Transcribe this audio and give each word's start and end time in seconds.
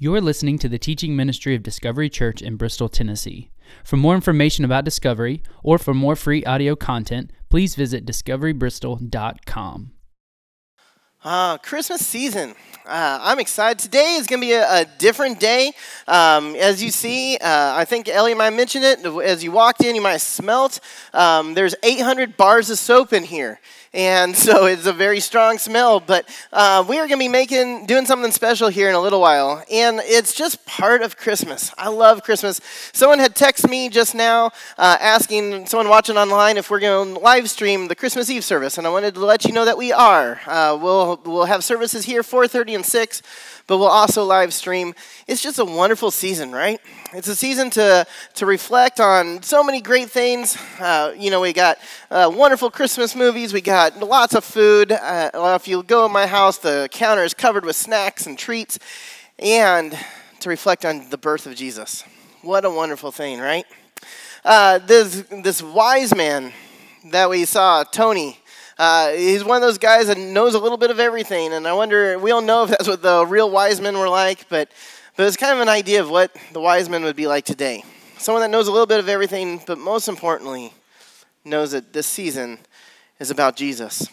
You're 0.00 0.20
listening 0.20 0.58
to 0.60 0.68
the 0.68 0.78
teaching 0.78 1.16
ministry 1.16 1.56
of 1.56 1.64
Discovery 1.64 2.08
Church 2.08 2.40
in 2.40 2.54
Bristol, 2.54 2.88
Tennessee. 2.88 3.50
For 3.82 3.96
more 3.96 4.14
information 4.14 4.64
about 4.64 4.84
Discovery 4.84 5.42
or 5.64 5.76
for 5.76 5.92
more 5.92 6.14
free 6.14 6.44
audio 6.44 6.76
content, 6.76 7.32
please 7.48 7.74
visit 7.74 8.06
discoverybristol.com. 8.06 9.90
Uh, 11.24 11.58
Christmas 11.58 12.06
season. 12.06 12.54
Uh, 12.86 13.18
I'm 13.20 13.40
excited. 13.40 13.80
Today 13.80 14.14
is 14.14 14.28
going 14.28 14.40
to 14.40 14.46
be 14.46 14.52
a, 14.52 14.82
a, 14.82 14.84
different 14.98 15.40
day. 15.40 15.72
Um, 16.06 16.54
as 16.54 16.80
you 16.80 16.92
see, 16.92 17.36
uh, 17.36 17.74
I 17.74 17.84
think 17.84 18.08
Ellie 18.08 18.34
might 18.34 18.50
mention 18.50 18.84
it. 18.84 19.04
As 19.04 19.42
you 19.42 19.50
walked 19.50 19.82
in, 19.82 19.96
you 19.96 20.00
might 20.00 20.12
have 20.12 20.22
smelt. 20.22 20.78
Um, 21.12 21.54
there's 21.54 21.74
800 21.82 22.36
bars 22.36 22.70
of 22.70 22.78
soap 22.78 23.12
in 23.12 23.24
here 23.24 23.58
and 23.92 24.36
so 24.36 24.66
it's 24.66 24.86
a 24.86 24.92
very 24.92 25.20
strong 25.20 25.58
smell. 25.58 26.00
But 26.00 26.28
uh, 26.52 26.84
we 26.88 26.98
are 26.98 27.06
going 27.06 27.18
to 27.18 27.24
be 27.24 27.28
making 27.28 27.86
doing 27.86 28.06
something 28.06 28.30
special 28.32 28.68
here 28.68 28.88
in 28.88 28.94
a 28.94 29.00
little 29.00 29.20
while, 29.20 29.62
and 29.70 30.00
it's 30.04 30.34
just 30.34 30.64
part 30.66 31.02
of 31.02 31.16
Christmas. 31.16 31.72
I 31.78 31.88
love 31.88 32.22
Christmas. 32.22 32.60
Someone 32.92 33.18
had 33.18 33.34
texted 33.34 33.70
me 33.70 33.88
just 33.88 34.14
now 34.14 34.46
uh, 34.76 34.96
asking 35.00 35.66
someone 35.66 35.88
watching 35.88 36.16
online 36.16 36.56
if 36.56 36.70
we're 36.70 36.80
going 36.80 37.14
to 37.14 37.20
live 37.20 37.48
stream 37.50 37.88
the 37.88 37.94
Christmas 37.94 38.30
Eve 38.30 38.44
service, 38.44 38.78
and 38.78 38.86
I 38.86 38.90
wanted 38.90 39.14
to 39.14 39.24
let 39.24 39.44
you 39.44 39.52
know 39.52 39.64
that 39.64 39.78
we 39.78 39.92
are. 39.92 40.40
Uh, 40.46 40.78
we'll 40.80 41.20
we'll 41.24 41.44
have 41.44 41.64
services 41.64 42.04
here 42.04 42.22
4:30 42.22 42.74
and 42.76 42.86
6 42.86 43.22
but 43.68 43.78
we'll 43.78 43.86
also 43.86 44.24
live 44.24 44.52
stream. 44.52 44.94
It's 45.28 45.42
just 45.42 45.58
a 45.60 45.64
wonderful 45.64 46.10
season, 46.10 46.50
right? 46.50 46.80
It's 47.12 47.28
a 47.28 47.36
season 47.36 47.70
to, 47.70 48.06
to 48.34 48.46
reflect 48.46 48.98
on 48.98 49.42
so 49.42 49.62
many 49.62 49.80
great 49.80 50.10
things. 50.10 50.56
Uh, 50.80 51.12
you 51.16 51.30
know, 51.30 51.40
we 51.40 51.52
got 51.52 51.78
uh, 52.10 52.32
wonderful 52.34 52.70
Christmas 52.70 53.14
movies, 53.14 53.52
we 53.52 53.60
got 53.60 53.96
lots 53.98 54.34
of 54.34 54.42
food. 54.42 54.90
Uh, 54.90 55.30
well, 55.34 55.54
if 55.54 55.68
you 55.68 55.82
go 55.82 56.06
in 56.06 56.12
my 56.12 56.26
house, 56.26 56.58
the 56.58 56.88
counter 56.90 57.22
is 57.22 57.34
covered 57.34 57.64
with 57.64 57.76
snacks 57.76 58.26
and 58.26 58.38
treats, 58.38 58.78
and 59.38 59.96
to 60.40 60.48
reflect 60.48 60.84
on 60.84 61.10
the 61.10 61.18
birth 61.18 61.46
of 61.46 61.54
Jesus. 61.54 62.04
What 62.40 62.64
a 62.64 62.70
wonderful 62.70 63.12
thing, 63.12 63.38
right? 63.38 63.66
Uh, 64.44 64.78
this, 64.78 65.24
this 65.42 65.62
wise 65.62 66.16
man 66.16 66.52
that 67.10 67.28
we 67.28 67.44
saw, 67.44 67.84
Tony, 67.84 68.38
uh, 68.78 69.10
he's 69.10 69.42
one 69.42 69.56
of 69.56 69.62
those 69.62 69.78
guys 69.78 70.06
that 70.06 70.18
knows 70.18 70.54
a 70.54 70.58
little 70.58 70.78
bit 70.78 70.90
of 70.90 71.00
everything, 71.00 71.52
and 71.52 71.66
I 71.66 71.72
wonder, 71.72 72.18
we 72.18 72.30
don't 72.30 72.46
know 72.46 72.62
if 72.62 72.70
that's 72.70 72.86
what 72.86 73.02
the 73.02 73.26
real 73.26 73.50
wise 73.50 73.80
men 73.80 73.98
were 73.98 74.08
like, 74.08 74.48
but, 74.48 74.70
but 75.16 75.26
it's 75.26 75.36
kind 75.36 75.52
of 75.52 75.60
an 75.60 75.68
idea 75.68 76.00
of 76.00 76.10
what 76.10 76.34
the 76.52 76.60
wise 76.60 76.88
men 76.88 77.02
would 77.02 77.16
be 77.16 77.26
like 77.26 77.44
today. 77.44 77.84
Someone 78.18 78.42
that 78.42 78.50
knows 78.50 78.68
a 78.68 78.72
little 78.72 78.86
bit 78.86 79.00
of 79.00 79.08
everything, 79.08 79.60
but 79.66 79.78
most 79.78 80.08
importantly, 80.08 80.72
knows 81.44 81.72
that 81.72 81.92
this 81.92 82.06
season 82.06 82.58
is 83.18 83.30
about 83.30 83.56
Jesus. 83.56 84.08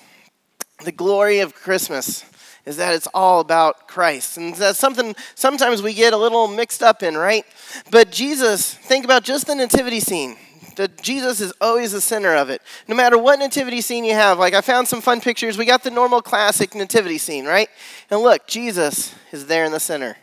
The 0.83 0.91
glory 0.91 1.39
of 1.39 1.53
Christmas 1.53 2.25
is 2.65 2.77
that 2.77 2.93
it's 2.95 3.07
all 3.13 3.41
about 3.41 3.87
Christ. 3.87 4.37
And 4.37 4.55
that's 4.55 4.79
something 4.79 5.15
sometimes 5.35 5.81
we 5.81 5.93
get 5.93 6.13
a 6.13 6.17
little 6.17 6.47
mixed 6.47 6.81
up 6.81 7.03
in, 7.03 7.15
right? 7.15 7.45
But 7.91 8.11
Jesus, 8.11 8.73
think 8.73 9.05
about 9.05 9.23
just 9.23 9.45
the 9.45 9.55
nativity 9.55 9.99
scene 9.99 10.37
that 10.75 11.01
Jesus 11.01 11.41
is 11.41 11.53
always 11.61 11.91
the 11.91 12.01
center 12.01 12.35
of 12.35 12.49
it. 12.49 12.61
No 12.87 12.95
matter 12.95 13.17
what 13.17 13.39
nativity 13.39 13.81
scene 13.81 14.05
you 14.05 14.13
have, 14.13 14.39
like 14.39 14.53
I 14.53 14.61
found 14.61 14.87
some 14.87 15.01
fun 15.01 15.21
pictures. 15.21 15.57
We 15.57 15.65
got 15.65 15.83
the 15.83 15.91
normal 15.91 16.21
classic 16.21 16.75
nativity 16.75 17.17
scene, 17.17 17.45
right? 17.45 17.69
And 18.09 18.21
look, 18.21 18.47
Jesus 18.47 19.15
is 19.31 19.47
there 19.47 19.65
in 19.65 19.71
the 19.71 19.79
center. 19.79 20.17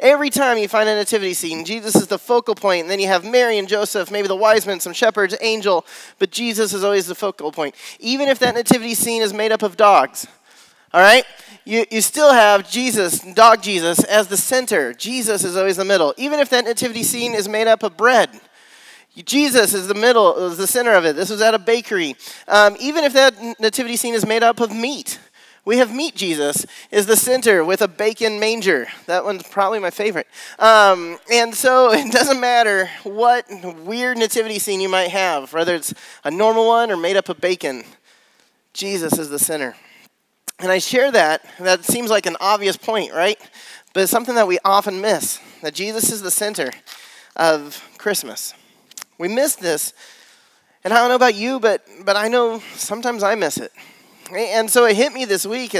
Every 0.00 0.30
time 0.30 0.58
you 0.58 0.66
find 0.66 0.88
a 0.88 0.96
nativity 0.96 1.32
scene, 1.32 1.64
Jesus 1.64 1.94
is 1.94 2.08
the 2.08 2.18
focal 2.18 2.56
point, 2.56 2.82
and 2.82 2.90
then 2.90 2.98
you 2.98 3.06
have 3.06 3.24
Mary 3.24 3.56
and 3.58 3.68
Joseph, 3.68 4.10
maybe 4.10 4.26
the 4.26 4.34
wise 4.34 4.66
men, 4.66 4.80
some 4.80 4.92
shepherds, 4.92 5.36
angel, 5.40 5.86
but 6.18 6.32
Jesus 6.32 6.74
is 6.74 6.82
always 6.82 7.06
the 7.06 7.14
focal 7.14 7.52
point. 7.52 7.76
Even 8.00 8.28
if 8.28 8.40
that 8.40 8.56
nativity 8.56 8.94
scene 8.94 9.22
is 9.22 9.32
made 9.32 9.52
up 9.52 9.62
of 9.62 9.76
dogs, 9.76 10.26
all 10.92 11.00
right? 11.00 11.24
You, 11.64 11.86
you 11.90 12.00
still 12.00 12.32
have 12.32 12.68
Jesus, 12.68 13.20
dog 13.20 13.62
Jesus, 13.62 14.02
as 14.04 14.26
the 14.26 14.36
center. 14.36 14.92
Jesus 14.92 15.44
is 15.44 15.56
always 15.56 15.76
the 15.76 15.84
middle. 15.84 16.12
Even 16.16 16.40
if 16.40 16.50
that 16.50 16.64
nativity 16.64 17.04
scene 17.04 17.34
is 17.34 17.48
made 17.48 17.68
up 17.68 17.84
of 17.84 17.96
bread, 17.96 18.28
Jesus 19.16 19.74
is 19.74 19.88
the 19.88 19.94
middle, 19.94 20.36
is 20.46 20.56
the 20.56 20.66
center 20.66 20.92
of 20.94 21.04
it. 21.04 21.16
This 21.16 21.28
was 21.28 21.42
at 21.42 21.54
a 21.54 21.58
bakery. 21.58 22.16
Um, 22.48 22.76
even 22.80 23.04
if 23.04 23.12
that 23.12 23.34
nativity 23.60 23.96
scene 23.96 24.14
is 24.14 24.24
made 24.24 24.42
up 24.42 24.58
of 24.60 24.74
meat, 24.74 25.18
we 25.64 25.78
have 25.78 25.94
meat 25.94 26.16
Jesus 26.16 26.66
is 26.90 27.06
the 27.06 27.14
center 27.14 27.64
with 27.64 27.82
a 27.82 27.88
bacon 27.88 28.40
manger. 28.40 28.88
That 29.06 29.24
one's 29.24 29.44
probably 29.44 29.78
my 29.78 29.90
favorite. 29.90 30.26
Um, 30.58 31.18
and 31.30 31.54
so 31.54 31.92
it 31.92 32.10
doesn't 32.10 32.40
matter 32.40 32.90
what 33.04 33.46
weird 33.84 34.18
nativity 34.18 34.58
scene 34.58 34.80
you 34.80 34.88
might 34.88 35.10
have, 35.10 35.52
whether 35.52 35.74
it's 35.74 35.94
a 36.24 36.30
normal 36.30 36.66
one 36.66 36.90
or 36.90 36.96
made 36.96 37.16
up 37.16 37.28
of 37.28 37.40
bacon, 37.40 37.84
Jesus 38.72 39.18
is 39.18 39.28
the 39.28 39.38
center. 39.38 39.76
And 40.58 40.72
I 40.72 40.78
share 40.78 41.12
that. 41.12 41.44
That 41.60 41.84
seems 41.84 42.10
like 42.10 42.26
an 42.26 42.36
obvious 42.40 42.76
point, 42.76 43.12
right? 43.12 43.38
But 43.92 44.04
it's 44.04 44.12
something 44.12 44.34
that 44.36 44.48
we 44.48 44.58
often 44.64 45.00
miss 45.00 45.38
that 45.60 45.74
Jesus 45.74 46.10
is 46.10 46.22
the 46.22 46.30
center 46.30 46.70
of 47.36 47.88
Christmas. 47.98 48.54
We 49.18 49.28
miss 49.28 49.54
this. 49.56 49.92
And 50.84 50.92
I 50.92 50.98
don't 50.98 51.08
know 51.08 51.16
about 51.16 51.34
you, 51.34 51.60
but, 51.60 51.86
but 52.04 52.16
I 52.16 52.28
know 52.28 52.60
sometimes 52.74 53.22
I 53.22 53.34
miss 53.34 53.58
it. 53.58 53.72
And 54.34 54.70
so 54.70 54.86
it 54.86 54.96
hit 54.96 55.12
me 55.12 55.24
this 55.24 55.46
week 55.46 55.74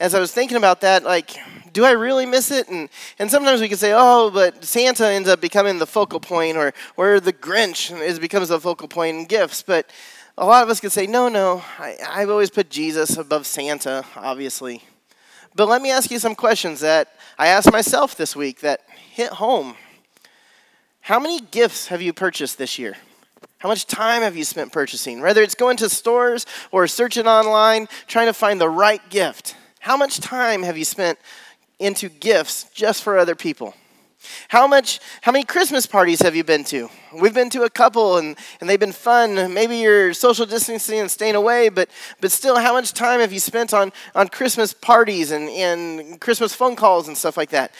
as 0.00 0.14
I 0.14 0.20
was 0.20 0.32
thinking 0.32 0.56
about 0.56 0.80
that, 0.80 1.04
like, 1.04 1.30
do 1.72 1.84
I 1.84 1.92
really 1.92 2.26
miss 2.26 2.50
it? 2.50 2.68
And, 2.68 2.88
and 3.18 3.30
sometimes 3.30 3.60
we 3.60 3.68
can 3.68 3.78
say, 3.78 3.92
oh, 3.94 4.30
but 4.30 4.64
Santa 4.64 5.06
ends 5.06 5.28
up 5.28 5.40
becoming 5.40 5.78
the 5.78 5.86
focal 5.86 6.20
point, 6.20 6.56
or, 6.56 6.74
or 6.96 7.20
the 7.20 7.32
Grinch 7.32 7.98
is, 8.00 8.18
becomes 8.18 8.48
the 8.48 8.60
focal 8.60 8.88
point 8.88 9.16
in 9.16 9.24
gifts. 9.24 9.62
But 9.62 9.90
a 10.36 10.44
lot 10.44 10.62
of 10.62 10.68
us 10.68 10.80
could 10.80 10.92
say, 10.92 11.06
no, 11.06 11.28
no, 11.28 11.62
I, 11.78 11.96
I've 12.08 12.30
always 12.30 12.50
put 12.50 12.70
Jesus 12.70 13.16
above 13.16 13.46
Santa, 13.46 14.04
obviously. 14.16 14.82
But 15.54 15.68
let 15.68 15.82
me 15.82 15.90
ask 15.90 16.10
you 16.10 16.18
some 16.18 16.34
questions 16.34 16.80
that 16.80 17.14
I 17.38 17.48
asked 17.48 17.70
myself 17.70 18.16
this 18.16 18.34
week 18.34 18.60
that 18.60 18.80
hit 19.12 19.30
home. 19.32 19.76
How 21.02 21.18
many 21.18 21.40
gifts 21.40 21.88
have 21.88 22.00
you 22.00 22.12
purchased 22.12 22.58
this 22.58 22.78
year? 22.78 22.96
How 23.58 23.68
much 23.68 23.86
time 23.86 24.22
have 24.22 24.36
you 24.36 24.44
spent 24.44 24.72
purchasing? 24.72 25.20
Whether 25.20 25.42
it's 25.42 25.56
going 25.56 25.76
to 25.78 25.88
stores 25.88 26.46
or 26.70 26.86
searching 26.86 27.26
online, 27.26 27.88
trying 28.06 28.28
to 28.28 28.32
find 28.32 28.60
the 28.60 28.68
right 28.68 29.00
gift. 29.10 29.56
How 29.80 29.96
much 29.96 30.20
time 30.20 30.62
have 30.62 30.78
you 30.78 30.84
spent 30.84 31.18
into 31.80 32.08
gifts 32.08 32.66
just 32.72 33.02
for 33.02 33.18
other 33.18 33.34
people? 33.34 33.74
How 34.46 34.68
much 34.68 35.00
how 35.22 35.32
many 35.32 35.44
Christmas 35.44 35.86
parties 35.88 36.22
have 36.22 36.36
you 36.36 36.44
been 36.44 36.62
to? 36.66 36.88
We've 37.12 37.34
been 37.34 37.50
to 37.50 37.64
a 37.64 37.70
couple 37.70 38.18
and, 38.18 38.36
and 38.60 38.70
they've 38.70 38.78
been 38.78 38.92
fun. 38.92 39.52
Maybe 39.52 39.78
you're 39.78 40.14
social 40.14 40.46
distancing 40.46 41.00
and 41.00 41.10
staying 41.10 41.34
away, 41.34 41.68
but 41.68 41.90
but 42.20 42.30
still 42.30 42.60
how 42.60 42.74
much 42.74 42.92
time 42.92 43.18
have 43.18 43.32
you 43.32 43.40
spent 43.40 43.74
on, 43.74 43.92
on 44.14 44.28
Christmas 44.28 44.72
parties 44.72 45.32
and, 45.32 45.48
and 45.48 46.20
Christmas 46.20 46.54
phone 46.54 46.76
calls 46.76 47.08
and 47.08 47.18
stuff 47.18 47.36
like 47.36 47.50
that? 47.50 47.72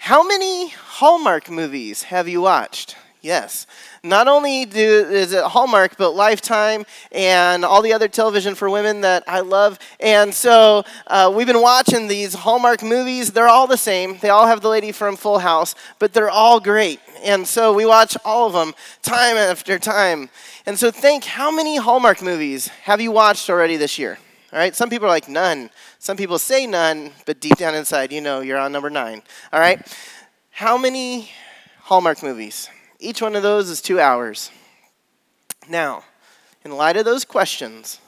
How 0.00 0.26
many 0.26 0.68
Hallmark 0.68 1.50
movies 1.50 2.04
have 2.04 2.28
you 2.28 2.40
watched? 2.40 2.96
Yes. 3.20 3.66
Not 4.02 4.28
only 4.28 4.64
do, 4.64 4.80
is 4.80 5.32
it 5.32 5.44
Hallmark, 5.44 5.96
but 5.98 6.12
Lifetime 6.12 6.86
and 7.10 7.64
all 7.64 7.82
the 7.82 7.92
other 7.92 8.06
television 8.06 8.54
for 8.54 8.70
women 8.70 9.02
that 9.02 9.24
I 9.26 9.40
love. 9.40 9.78
And 9.98 10.32
so 10.32 10.84
uh, 11.08 11.30
we've 11.34 11.48
been 11.48 11.60
watching 11.60 12.06
these 12.06 12.32
Hallmark 12.32 12.82
movies. 12.82 13.32
They're 13.32 13.48
all 13.48 13.66
the 13.66 13.76
same. 13.76 14.16
They 14.18 14.30
all 14.30 14.46
have 14.46 14.60
the 14.60 14.68
lady 14.68 14.92
from 14.92 15.16
Full 15.16 15.40
House, 15.40 15.74
but 15.98 16.14
they're 16.14 16.30
all 16.30 16.60
great. 16.60 17.00
And 17.22 17.46
so 17.46 17.74
we 17.74 17.84
watch 17.84 18.16
all 18.24 18.46
of 18.46 18.52
them 18.52 18.74
time 19.02 19.36
after 19.36 19.78
time. 19.80 20.30
And 20.64 20.78
so 20.78 20.90
think 20.92 21.24
how 21.24 21.50
many 21.50 21.76
Hallmark 21.76 22.22
movies 22.22 22.68
have 22.84 23.00
you 23.00 23.10
watched 23.10 23.50
already 23.50 23.76
this 23.76 23.98
year? 23.98 24.18
All 24.52 24.58
right, 24.58 24.74
some 24.74 24.88
people 24.88 25.06
are 25.06 25.10
like 25.10 25.28
none. 25.28 25.70
Some 25.98 26.16
people 26.16 26.38
say 26.38 26.66
none, 26.66 27.12
but 27.26 27.40
deep 27.40 27.56
down 27.56 27.74
inside, 27.74 28.12
you 28.12 28.22
know 28.22 28.40
you're 28.40 28.56
on 28.56 28.72
number 28.72 28.88
nine. 28.88 29.22
All 29.52 29.60
right, 29.60 29.80
how 30.50 30.78
many 30.78 31.30
Hallmark 31.82 32.22
movies? 32.22 32.70
Each 32.98 33.20
one 33.20 33.36
of 33.36 33.42
those 33.42 33.68
is 33.68 33.82
two 33.82 34.00
hours. 34.00 34.50
Now, 35.68 36.04
in 36.64 36.72
light 36.72 36.96
of 36.96 37.04
those 37.04 37.26
questions, 37.26 38.00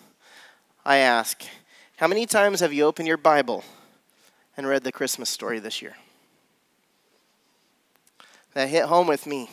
I 0.85 0.97
ask, 0.97 1.45
how 1.99 2.07
many 2.07 2.25
times 2.25 2.61
have 2.61 2.73
you 2.73 2.85
opened 2.85 3.07
your 3.07 3.19
Bible 3.19 3.63
and 4.57 4.67
read 4.67 4.83
the 4.83 4.93
Christmas 4.93 5.29
story 5.29 5.59
this 5.59 5.83
year? 5.83 5.97
That 8.55 8.71
hit 8.71 8.87
home 8.87 9.07
with 9.07 9.27
me 9.27 9.51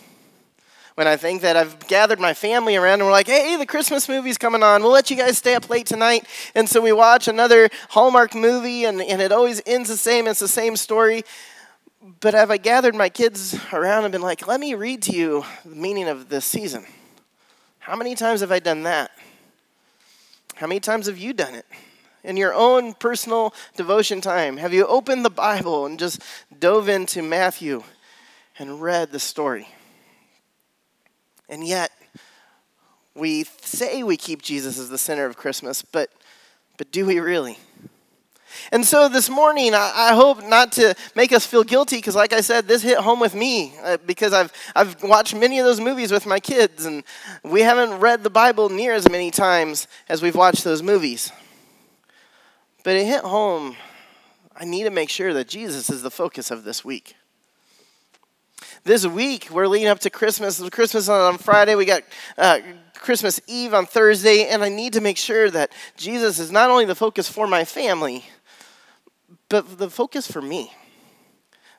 when 0.97 1.05
I 1.07 1.15
think 1.15 1.44
that 1.44 1.55
I've 1.55 1.88
gathered 1.88 2.19
my 2.19 2.33
family 2.33 2.75
around 2.75 3.01
and 3.01 3.03
we're 3.03 3.11
like, 3.11 3.27
hey, 3.27 3.55
the 3.55 3.67
Christmas 3.67 4.09
movie's 4.09 4.39
coming 4.39 4.63
on. 4.63 4.81
We'll 4.81 4.91
let 4.91 5.11
you 5.11 5.15
guys 5.15 5.38
stay 5.38 5.53
up 5.53 5.69
late 5.69 5.85
tonight. 5.85 6.25
And 6.55 6.67
so 6.67 6.81
we 6.81 6.91
watch 6.91 7.27
another 7.27 7.69
Hallmark 7.89 8.33
movie, 8.33 8.83
and, 8.83 8.99
and 8.99 9.21
it 9.21 9.31
always 9.31 9.61
ends 9.67 9.89
the 9.89 9.95
same. 9.95 10.25
It's 10.25 10.39
the 10.39 10.47
same 10.47 10.75
story. 10.75 11.23
But 12.19 12.33
have 12.33 12.49
I 12.49 12.57
gathered 12.57 12.95
my 12.95 13.09
kids 13.09 13.55
around 13.71 14.05
and 14.05 14.11
been 14.11 14.23
like, 14.23 14.47
let 14.47 14.59
me 14.59 14.73
read 14.73 15.03
to 15.03 15.11
you 15.11 15.45
the 15.63 15.75
meaning 15.75 16.07
of 16.07 16.29
this 16.29 16.45
season? 16.45 16.83
How 17.77 17.95
many 17.95 18.15
times 18.15 18.41
have 18.41 18.51
I 18.51 18.57
done 18.57 18.81
that? 18.83 19.11
How 20.55 20.65
many 20.65 20.79
times 20.79 21.05
have 21.05 21.19
you 21.19 21.31
done 21.31 21.53
it? 21.53 21.67
In 22.23 22.38
your 22.38 22.55
own 22.55 22.95
personal 22.95 23.53
devotion 23.75 24.19
time, 24.19 24.57
have 24.57 24.73
you 24.73 24.88
opened 24.88 25.23
the 25.23 25.29
Bible 25.29 25.85
and 25.85 26.00
just 26.00 26.23
dove 26.57 26.89
into 26.89 27.21
Matthew 27.21 27.83
and 28.57 28.81
read 28.81 29.11
the 29.11 29.19
story? 29.19 29.67
And 31.49 31.65
yet, 31.65 31.91
we 33.15 33.45
say 33.61 34.03
we 34.03 34.17
keep 34.17 34.41
Jesus 34.41 34.77
as 34.77 34.89
the 34.89 34.97
center 34.97 35.25
of 35.25 35.38
Christmas, 35.38 35.81
but, 35.81 36.09
but 36.77 36.91
do 36.91 37.05
we 37.05 37.19
really? 37.19 37.57
And 38.71 38.85
so 38.85 39.09
this 39.09 39.29
morning, 39.29 39.73
I, 39.73 40.13
hope 40.13 40.44
not 40.44 40.71
to 40.73 40.95
make 41.15 41.31
us 41.31 41.45
feel 41.45 41.63
guilty 41.63 41.97
because, 41.97 42.15
like 42.15 42.33
I 42.33 42.41
said, 42.41 42.67
this 42.67 42.81
hit 42.81 42.97
home 42.97 43.19
with 43.19 43.35
me 43.35 43.73
uh, 43.83 43.97
because 44.05 44.33
I've, 44.33 44.51
I've 44.75 45.01
watched 45.03 45.35
many 45.35 45.59
of 45.59 45.65
those 45.65 45.79
movies 45.79 46.11
with 46.11 46.25
my 46.25 46.39
kids, 46.39 46.85
and 46.85 47.03
we 47.44 47.61
haven't 47.61 48.00
read 48.00 48.23
the 48.23 48.29
Bible 48.29 48.69
near 48.69 48.93
as 48.93 49.09
many 49.09 49.31
times 49.31 49.88
as 50.09 50.21
we've 50.21 50.35
watched 50.35 50.63
those 50.63 50.81
movies. 50.81 51.31
But 52.83 52.95
it 52.95 53.05
hit 53.05 53.21
home. 53.21 53.75
I 54.55 54.65
need 54.65 54.83
to 54.83 54.91
make 54.91 55.09
sure 55.09 55.33
that 55.33 55.47
Jesus 55.47 55.89
is 55.89 56.01
the 56.01 56.11
focus 56.11 56.50
of 56.50 56.63
this 56.63 56.83
week. 56.83 57.15
This 58.88 59.06
week, 59.06 59.50
we're 59.51 59.68
leading 59.68 59.89
up 59.89 60.00
to 60.00 60.10
Christmas. 60.10 60.62
Christmas 60.69 61.10
on 61.10 61.38
Friday, 61.39 61.75
we 61.75 61.84
got 61.84 62.04
uh, 62.38 62.60
Christmas 62.94 63.42
Eve 63.45 63.74
on 63.74 63.86
Thursday, 63.86 64.48
and 64.48 64.63
I 64.63 64.69
need 64.69 64.94
to 64.94 65.01
make 65.01 65.18
sure 65.18 65.51
that 65.51 65.74
Jesus 65.98 66.39
is 66.39 66.54
not 66.54 66.69
only 66.69 66.86
the 66.86 66.95
focus 66.95 67.28
for 67.28 67.48
my 67.48 67.66
family, 67.66 68.24
but 69.50 69.78
the 69.78 69.89
focus 69.89 70.31
for 70.31 70.42
me. 70.42 70.72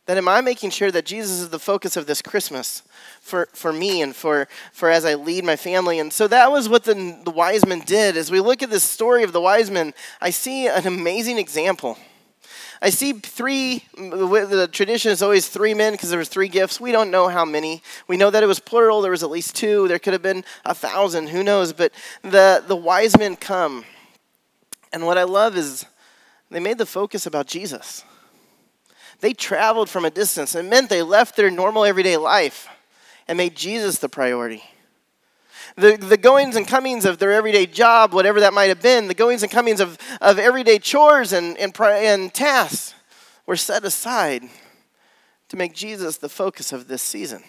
That 0.04 0.18
am 0.18 0.28
I 0.28 0.42
making 0.42 0.68
sure 0.68 0.90
that 0.90 1.06
Jesus 1.06 1.40
is 1.40 1.48
the 1.48 1.58
focus 1.58 1.96
of 1.96 2.06
this 2.06 2.20
Christmas 2.20 2.82
for, 3.22 3.48
for 3.54 3.72
me 3.72 4.02
and 4.02 4.14
for, 4.14 4.46
for 4.74 4.90
as 4.90 5.06
I 5.06 5.14
lead 5.14 5.46
my 5.46 5.56
family? 5.56 5.98
And 5.98 6.12
so 6.12 6.28
that 6.28 6.52
was 6.52 6.68
what 6.68 6.84
the, 6.84 7.22
the 7.24 7.30
wise 7.30 7.64
men 7.64 7.80
did. 7.86 8.18
As 8.18 8.30
we 8.30 8.40
look 8.40 8.62
at 8.62 8.68
this 8.68 8.84
story 8.84 9.22
of 9.22 9.32
the 9.32 9.40
wise 9.40 9.70
men, 9.70 9.94
I 10.20 10.28
see 10.28 10.66
an 10.66 10.86
amazing 10.86 11.38
example. 11.38 11.96
I 12.80 12.90
see 12.90 13.12
three, 13.12 13.84
the 13.96 14.68
tradition 14.70 15.10
is 15.10 15.20
always 15.20 15.48
three 15.48 15.74
men 15.74 15.94
because 15.94 16.10
there 16.10 16.18
was 16.18 16.28
three 16.28 16.48
gifts. 16.48 16.80
We 16.80 16.92
don't 16.92 17.10
know 17.10 17.28
how 17.28 17.44
many. 17.44 17.82
We 18.06 18.16
know 18.16 18.30
that 18.30 18.42
it 18.42 18.46
was 18.46 18.60
plural. 18.60 19.02
There 19.02 19.10
was 19.10 19.24
at 19.24 19.30
least 19.30 19.56
two. 19.56 19.88
There 19.88 19.98
could 19.98 20.12
have 20.12 20.22
been 20.22 20.44
a 20.64 20.74
thousand. 20.74 21.28
Who 21.28 21.42
knows? 21.42 21.72
But 21.72 21.92
the, 22.22 22.62
the 22.66 22.76
wise 22.76 23.18
men 23.18 23.34
come. 23.34 23.84
And 24.92 25.06
what 25.06 25.18
I 25.18 25.24
love 25.24 25.56
is 25.56 25.86
they 26.50 26.60
made 26.60 26.78
the 26.78 26.86
focus 26.86 27.26
about 27.26 27.48
Jesus. 27.48 28.04
They 29.20 29.32
traveled 29.32 29.90
from 29.90 30.04
a 30.04 30.10
distance. 30.10 30.54
It 30.54 30.64
meant 30.64 30.88
they 30.88 31.02
left 31.02 31.36
their 31.36 31.50
normal 31.50 31.84
everyday 31.84 32.16
life 32.16 32.68
and 33.26 33.36
made 33.36 33.56
Jesus 33.56 33.98
the 33.98 34.08
priority. 34.08 34.62
The, 35.76 35.96
the 35.96 36.16
goings 36.16 36.56
and 36.56 36.66
comings 36.66 37.04
of 37.04 37.18
their 37.18 37.32
everyday 37.32 37.66
job, 37.66 38.12
whatever 38.12 38.40
that 38.40 38.52
might 38.52 38.68
have 38.68 38.82
been, 38.82 39.08
the 39.08 39.14
goings 39.14 39.42
and 39.42 39.52
comings 39.52 39.80
of, 39.80 39.98
of 40.20 40.38
everyday 40.38 40.78
chores 40.78 41.32
and, 41.32 41.56
and, 41.58 41.78
and 41.80 42.34
tasks 42.34 42.94
were 43.46 43.56
set 43.56 43.84
aside 43.84 44.44
to 45.48 45.56
make 45.56 45.74
Jesus 45.74 46.18
the 46.18 46.28
focus 46.28 46.72
of 46.72 46.88
this 46.88 47.02
season. 47.02 47.42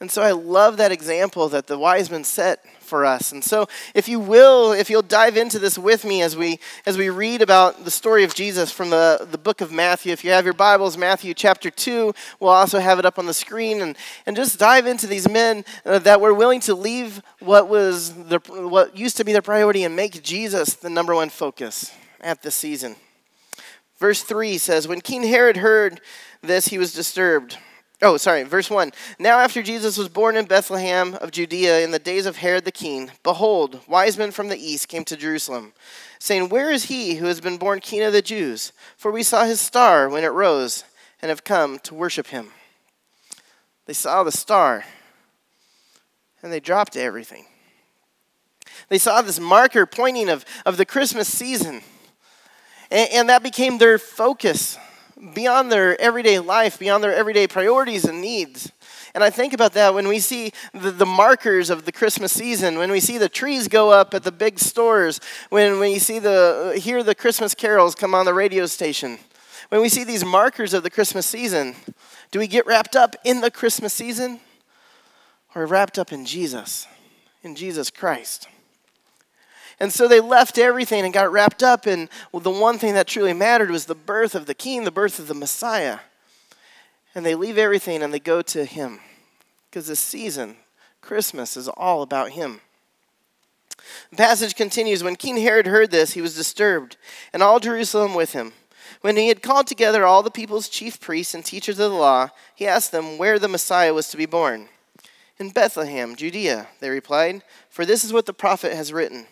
And 0.00 0.10
so 0.10 0.22
I 0.22 0.32
love 0.32 0.76
that 0.76 0.92
example 0.92 1.48
that 1.48 1.66
the 1.66 1.78
wise 1.78 2.10
men 2.10 2.24
set 2.24 2.64
for 2.88 3.04
us. 3.04 3.30
And 3.30 3.44
so 3.44 3.68
if 3.94 4.08
you 4.08 4.18
will, 4.18 4.72
if 4.72 4.90
you'll 4.90 5.02
dive 5.02 5.36
into 5.36 5.58
this 5.58 5.78
with 5.78 6.04
me 6.04 6.22
as 6.22 6.36
we 6.36 6.58
as 6.86 6.96
we 6.96 7.10
read 7.10 7.42
about 7.42 7.84
the 7.84 7.90
story 7.90 8.24
of 8.24 8.34
Jesus 8.34 8.72
from 8.72 8.90
the, 8.90 9.28
the 9.30 9.38
book 9.38 9.60
of 9.60 9.70
Matthew. 9.70 10.12
If 10.12 10.24
you 10.24 10.30
have 10.30 10.44
your 10.44 10.54
Bibles, 10.54 10.96
Matthew 10.96 11.34
chapter 11.34 11.70
2, 11.70 12.14
we'll 12.40 12.50
also 12.50 12.78
have 12.80 12.98
it 12.98 13.04
up 13.04 13.18
on 13.18 13.26
the 13.26 13.34
screen 13.34 13.80
and, 13.80 13.96
and 14.26 14.34
just 14.34 14.58
dive 14.58 14.86
into 14.86 15.06
these 15.06 15.28
men 15.28 15.64
uh, 15.84 15.98
that 16.00 16.20
were 16.20 16.34
willing 16.34 16.60
to 16.60 16.74
leave 16.74 17.22
what 17.40 17.68
was 17.68 18.14
the, 18.14 18.38
what 18.48 18.96
used 18.96 19.16
to 19.18 19.24
be 19.24 19.32
their 19.32 19.42
priority 19.42 19.84
and 19.84 19.94
make 19.94 20.22
Jesus 20.22 20.74
the 20.74 20.90
number 20.90 21.14
one 21.14 21.28
focus 21.28 21.92
at 22.20 22.42
this 22.42 22.54
season. 22.54 22.96
Verse 23.98 24.22
3 24.22 24.58
says, 24.58 24.88
When 24.88 25.00
King 25.00 25.24
Herod 25.24 25.58
heard 25.58 26.00
this, 26.42 26.68
he 26.68 26.78
was 26.78 26.94
disturbed 26.94 27.58
Oh, 28.00 28.16
sorry, 28.16 28.44
verse 28.44 28.70
1. 28.70 28.92
Now, 29.18 29.40
after 29.40 29.60
Jesus 29.60 29.98
was 29.98 30.08
born 30.08 30.36
in 30.36 30.44
Bethlehem 30.44 31.14
of 31.14 31.32
Judea 31.32 31.80
in 31.80 31.90
the 31.90 31.98
days 31.98 32.26
of 32.26 32.36
Herod 32.36 32.64
the 32.64 32.70
king, 32.70 33.10
behold, 33.24 33.80
wise 33.88 34.16
men 34.16 34.30
from 34.30 34.48
the 34.48 34.56
east 34.56 34.86
came 34.86 35.04
to 35.06 35.16
Jerusalem, 35.16 35.72
saying, 36.20 36.48
Where 36.48 36.70
is 36.70 36.84
he 36.84 37.16
who 37.16 37.26
has 37.26 37.40
been 37.40 37.56
born 37.56 37.80
king 37.80 38.02
of 38.02 38.12
the 38.12 38.22
Jews? 38.22 38.72
For 38.96 39.10
we 39.10 39.24
saw 39.24 39.44
his 39.44 39.60
star 39.60 40.08
when 40.08 40.22
it 40.22 40.28
rose 40.28 40.84
and 41.20 41.28
have 41.28 41.42
come 41.42 41.80
to 41.80 41.94
worship 41.94 42.28
him. 42.28 42.50
They 43.86 43.94
saw 43.94 44.22
the 44.22 44.30
star 44.30 44.84
and 46.40 46.52
they 46.52 46.60
dropped 46.60 46.96
everything. 46.96 47.46
They 48.90 48.98
saw 48.98 49.22
this 49.22 49.40
marker 49.40 49.86
pointing 49.86 50.28
of, 50.28 50.44
of 50.64 50.76
the 50.76 50.86
Christmas 50.86 51.26
season, 51.26 51.82
and, 52.92 53.10
and 53.12 53.28
that 53.28 53.42
became 53.42 53.78
their 53.78 53.98
focus 53.98 54.78
beyond 55.34 55.70
their 55.72 56.00
everyday 56.00 56.38
life, 56.38 56.78
beyond 56.78 57.02
their 57.02 57.14
everyday 57.14 57.46
priorities 57.46 58.04
and 58.04 58.20
needs. 58.20 58.72
And 59.14 59.24
I 59.24 59.30
think 59.30 59.52
about 59.52 59.72
that 59.72 59.94
when 59.94 60.06
we 60.06 60.18
see 60.18 60.52
the, 60.72 60.90
the, 60.90 61.06
markers 61.06 61.70
of 61.70 61.84
the 61.84 61.92
Christmas 61.92 62.32
season, 62.32 62.78
when 62.78 62.90
we 62.90 63.00
see 63.00 63.18
the 63.18 63.28
trees 63.28 63.66
go 63.66 63.90
up 63.90 64.14
at 64.14 64.22
the 64.22 64.32
big 64.32 64.58
stores, 64.58 65.20
when 65.48 65.80
we 65.80 65.98
see 65.98 66.18
the 66.18 66.78
hear 66.80 67.02
the 67.02 67.14
Christmas 67.14 67.54
carols 67.54 67.94
come 67.94 68.14
on 68.14 68.26
the 68.26 68.34
radio 68.34 68.66
station, 68.66 69.18
when 69.70 69.80
we 69.80 69.88
see 69.88 70.04
these 70.04 70.24
markers 70.24 70.72
of 70.72 70.82
the 70.82 70.90
Christmas 70.90 71.26
season, 71.26 71.74
do 72.30 72.38
we 72.38 72.46
get 72.46 72.66
wrapped 72.66 72.96
up 72.96 73.16
in 73.24 73.40
the 73.40 73.50
Christmas 73.50 73.92
season 73.92 74.40
or 75.54 75.66
wrapped 75.66 75.98
up 75.98 76.12
in 76.12 76.24
Jesus, 76.24 76.86
in 77.42 77.56
Jesus 77.56 77.90
Christ? 77.90 78.48
And 79.80 79.92
so 79.92 80.08
they 80.08 80.20
left 80.20 80.58
everything 80.58 81.04
and 81.04 81.14
got 81.14 81.30
wrapped 81.30 81.62
up 81.62 81.86
in 81.86 82.08
well, 82.32 82.40
the 82.40 82.50
one 82.50 82.78
thing 82.78 82.94
that 82.94 83.06
truly 83.06 83.32
mattered 83.32 83.70
was 83.70 83.86
the 83.86 83.94
birth 83.94 84.34
of 84.34 84.46
the 84.46 84.54
king, 84.54 84.84
the 84.84 84.90
birth 84.90 85.18
of 85.18 85.28
the 85.28 85.34
Messiah. 85.34 86.00
And 87.14 87.24
they 87.24 87.34
leave 87.34 87.58
everything 87.58 88.02
and 88.02 88.12
they 88.12 88.18
go 88.18 88.42
to 88.42 88.64
him. 88.64 89.00
Because 89.70 89.86
this 89.86 90.00
season, 90.00 90.56
Christmas, 91.00 91.56
is 91.56 91.68
all 91.68 92.02
about 92.02 92.30
him. 92.30 92.60
The 94.10 94.16
passage 94.16 94.54
continues 94.54 95.04
When 95.04 95.16
King 95.16 95.38
Herod 95.38 95.66
heard 95.66 95.90
this, 95.90 96.12
he 96.12 96.20
was 96.20 96.34
disturbed, 96.34 96.96
and 97.32 97.42
all 97.42 97.60
Jerusalem 97.60 98.14
with 98.14 98.32
him. 98.32 98.52
When 99.00 99.16
he 99.16 99.28
had 99.28 99.42
called 99.42 99.66
together 99.66 100.04
all 100.04 100.22
the 100.22 100.30
people's 100.30 100.68
chief 100.68 101.00
priests 101.00 101.34
and 101.34 101.44
teachers 101.44 101.78
of 101.78 101.90
the 101.90 101.96
law, 101.96 102.30
he 102.54 102.66
asked 102.66 102.90
them 102.90 103.18
where 103.18 103.38
the 103.38 103.48
Messiah 103.48 103.94
was 103.94 104.08
to 104.08 104.16
be 104.16 104.26
born. 104.26 104.68
In 105.38 105.50
Bethlehem, 105.50 106.16
Judea, 106.16 106.68
they 106.80 106.90
replied, 106.90 107.42
for 107.70 107.86
this 107.86 108.04
is 108.04 108.12
what 108.12 108.26
the 108.26 108.32
prophet 108.32 108.72
has 108.72 108.92
written. 108.92 109.26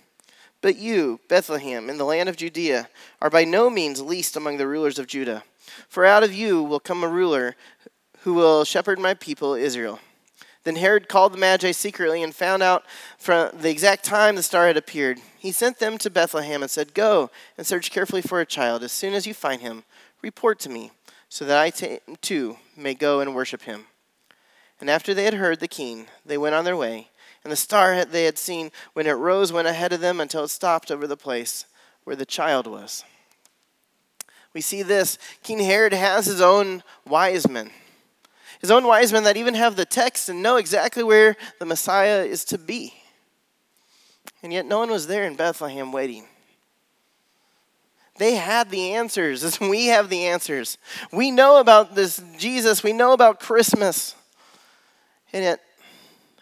But 0.61 0.77
you, 0.77 1.21
Bethlehem, 1.29 1.91
in 1.91 1.99
the 1.99 2.05
land 2.05 2.29
of 2.29 2.37
Judea, 2.37 2.89
are 3.21 3.31
by 3.31 3.45
no 3.45 3.71
means 3.71 4.01
least 4.01 4.37
among 4.37 4.57
the 4.57 4.67
rulers 4.67 4.99
of 4.99 5.07
Judah. 5.07 5.45
For 5.89 6.05
out 6.05 6.23
of 6.23 6.33
you 6.33 6.63
will 6.63 6.81
come 6.81 7.05
a 7.05 7.09
ruler 7.09 7.57
who 8.21 8.35
will 8.35 8.65
shepherd 8.65 8.99
my 8.99 9.15
people 9.15 9.55
Israel. 9.55 10.01
Then 10.65 10.77
Herod 10.77 11.09
called 11.09 11.33
the 11.33 11.39
Magi 11.39 11.71
secretly 11.71 12.25
and 12.25 12.35
found 12.35 12.61
out 12.61 12.85
from 13.19 13.57
the 13.57 13.71
exact 13.71 14.05
time 14.05 14.35
the 14.35 14.43
star 14.43 14.67
had 14.67 14.77
appeared. 14.77 15.21
He 15.39 15.53
sent 15.53 15.79
them 15.79 15.97
to 15.99 16.11
Bethlehem 16.11 16.61
and 16.61 16.71
said, 16.71 16.93
Go 16.93 17.31
and 17.57 17.65
search 17.65 17.93
carefully 17.93 18.21
for 18.21 18.41
a 18.41 18.47
child. 18.47 18.83
As 18.83 18.91
soon 18.91 19.15
as 19.15 19.29
you 19.29 19.35
find 19.35 19.63
him, 19.63 19.85
report 20.23 20.59
to 20.61 20.69
me, 20.69 20.91
so 21.29 21.45
that 21.45 21.57
I 21.57 21.71
t- 21.71 22.01
too 22.21 22.57
may 22.77 22.95
go 22.95 23.21
and 23.21 23.33
worship 23.33 23.63
him. 23.63 23.87
And 24.81 24.91
after 24.91 25.15
they 25.15 25.23
had 25.23 25.35
heard 25.35 25.61
the 25.61 25.69
king, 25.69 26.09
they 26.25 26.37
went 26.37 26.57
on 26.57 26.65
their 26.65 26.77
way. 26.77 27.11
And 27.47 27.53
the 27.53 27.57
star 27.57 28.05
they 28.05 28.25
had 28.25 28.39
seen 28.39 28.73
when 28.93 29.07
it 29.07 29.13
rose 29.13 29.53
went 29.53 29.69
ahead 29.69 29.93
of 29.93 30.01
them 30.01 30.21
until 30.21 30.43
it 30.43 30.49
stopped 30.49 30.91
over 30.91 31.07
the 31.07 31.17
place 31.17 31.65
where 32.03 32.17
the 32.17 32.27
child 32.27 32.67
was. 32.67 33.05
We 34.53 34.61
see 34.61 34.83
this 34.83 35.17
King 35.45 35.61
Herod 35.61 35.93
has 35.93 36.27
his 36.27 36.41
own 36.41 36.83
wise 37.07 37.49
men. 37.49 37.71
His 38.61 38.73
own 38.73 38.85
wise 38.85 39.13
men 39.13 39.23
that 39.23 39.37
even 39.37 39.55
have 39.55 39.77
the 39.77 39.85
text 39.85 40.29
and 40.29 40.43
know 40.43 40.57
exactly 40.57 41.05
where 41.05 41.37
the 41.61 41.67
Messiah 41.67 42.25
is 42.25 42.45
to 42.47 42.59
be. 42.59 42.95
And 44.43 44.53
yet 44.53 44.67
no 44.67 44.81
one 44.81 44.91
was 44.91 45.07
there 45.07 45.23
in 45.23 45.37
Bethlehem 45.37 45.93
waiting. 45.93 46.25
They 48.19 48.35
had 48.35 48.71
the 48.71 48.95
answers 48.95 49.45
as 49.45 49.61
we 49.61 49.87
have 49.87 50.09
the 50.09 50.25
answers. 50.25 50.79
We 51.13 51.31
know 51.31 51.61
about 51.61 51.95
this 51.95 52.21
Jesus, 52.39 52.83
we 52.83 52.93
know 52.93 53.13
about 53.13 53.39
Christmas. 53.39 54.17
And 55.33 55.45
yet 55.45 55.61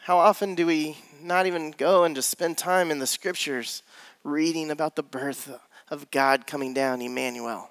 how 0.04 0.18
often 0.18 0.54
do 0.54 0.66
we 0.66 0.99
not 1.23 1.46
even 1.46 1.70
go 1.70 2.04
and 2.04 2.14
just 2.14 2.28
spend 2.28 2.58
time 2.58 2.90
in 2.90 2.99
the 2.99 3.06
scriptures 3.06 3.82
reading 4.23 4.70
about 4.70 4.96
the 4.96 5.02
birth 5.02 5.58
of 5.88 6.11
God 6.11 6.46
coming 6.46 6.75
down, 6.75 7.00
Emmanuel, 7.00 7.70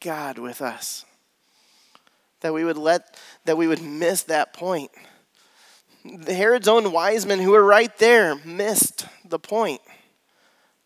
God 0.00 0.38
with 0.38 0.62
us? 0.62 1.04
That 2.42 2.54
we 2.54 2.62
would 2.62 2.78
let, 2.78 3.18
that 3.44 3.56
we 3.56 3.66
would 3.66 3.82
miss 3.82 4.22
that 4.22 4.52
point. 4.52 4.92
Herod's 6.28 6.68
own 6.68 6.92
wise 6.92 7.26
men 7.26 7.40
who 7.40 7.50
were 7.50 7.64
right 7.64 7.98
there 7.98 8.36
missed 8.44 9.08
the 9.28 9.40
point 9.40 9.80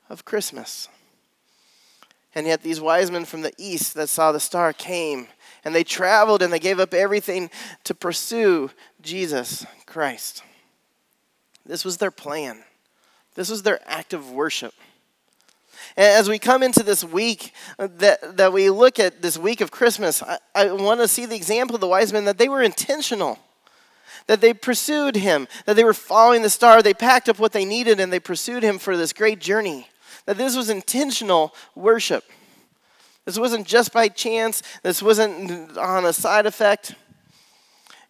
of 0.08 0.24
Christmas. 0.24 0.88
And 2.34 2.46
yet, 2.46 2.62
these 2.62 2.80
wise 2.80 3.10
men 3.10 3.26
from 3.26 3.42
the 3.42 3.52
east 3.58 3.92
that 3.92 4.08
saw 4.08 4.32
the 4.32 4.40
star 4.40 4.72
came 4.72 5.28
and 5.66 5.74
they 5.74 5.84
traveled 5.84 6.40
and 6.40 6.50
they 6.50 6.58
gave 6.58 6.80
up 6.80 6.94
everything 6.94 7.50
to 7.84 7.94
pursue 7.94 8.70
Jesus 9.02 9.66
Christ. 9.84 10.42
This 11.64 11.85
was 11.85 11.99
their 11.99 12.11
plan, 12.11 12.64
this 13.35 13.50
was 13.50 13.62
their 13.62 13.81
act 13.87 14.12
of 14.12 14.31
worship. 14.31 14.75
And 15.97 16.07
as 16.07 16.28
we 16.28 16.38
come 16.38 16.62
into 16.62 16.83
this 16.83 17.04
week, 17.04 17.52
uh, 17.78 17.88
that, 17.99 18.37
that 18.37 18.52
we 18.52 18.71
look 18.71 18.99
at 18.99 19.21
this 19.21 19.37
week 19.37 19.61
of 19.61 19.71
Christmas, 19.71 20.23
I, 20.23 20.38
I 20.54 20.73
want 20.73 21.00
to 21.00 21.09
see 21.09 21.26
the 21.26 21.37
example 21.37 21.75
of 21.75 21.81
the 21.81 21.88
wise 21.88 22.12
men 22.12 22.25
that 22.25 22.38
they 22.38 22.49
were 22.49 22.62
intentional, 22.62 23.38
that 24.26 24.40
they 24.40 24.54
pursued 24.54 25.16
him, 25.16 25.49
that 25.66 25.76
they 25.76 25.85
were 25.85 25.95
following 25.95 26.42
the 26.42 26.50
star, 26.50 26.83
they 26.83 26.95
packed 26.95 27.28
up 27.28 27.38
what 27.38 27.52
they 27.52 27.64
needed 27.64 28.00
and 28.00 28.12
they 28.12 28.21
pursued 28.21 28.62
him 28.62 28.78
for 28.78 28.97
this 28.97 29.12
great 29.12 29.40
journey, 29.40 29.88
that 30.26 30.38
this 30.38 30.57
was 30.57 30.71
intentional 30.71 31.54
worship. 31.75 32.25
This 33.25 33.38
wasn't 33.38 33.66
just 33.66 33.92
by 33.92 34.09
chance, 34.09 34.62
this 34.83 35.02
wasn't 35.02 35.76
on 35.76 36.04
a 36.04 36.12
side 36.12 36.47
effect. 36.47 36.95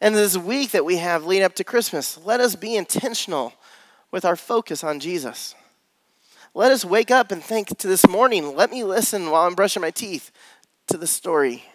And 0.03 0.17
this 0.17 0.37
week 0.37 0.73
that 0.73 0.85
we 0.85 0.97
have 0.97 1.27
leading 1.27 1.45
up 1.45 1.55
to 1.55 1.63
Christmas, 1.63 2.19
let 2.25 2.41
us 2.41 2.57
be 2.57 2.75
intentional 2.75 3.53
with 4.11 4.25
our 4.25 4.35
focus 4.35 4.83
on 4.83 4.99
Jesus. 4.99 5.55
Let 6.55 6.73
us 6.73 6.85
wake 6.85 7.13
up 7.13 7.31
and 7.31 7.41
think 7.41 7.79
to 7.79 7.87
this 7.87 8.09
morning, 8.09 8.57
let 8.57 8.73
me 8.73 8.83
listen 8.83 9.31
while 9.31 9.47
I'm 9.47 9.55
brushing 9.55 9.81
my 9.81 9.93
teeth 9.93 10.33
to 10.89 10.99
the 10.99 11.07
story 11.07 11.67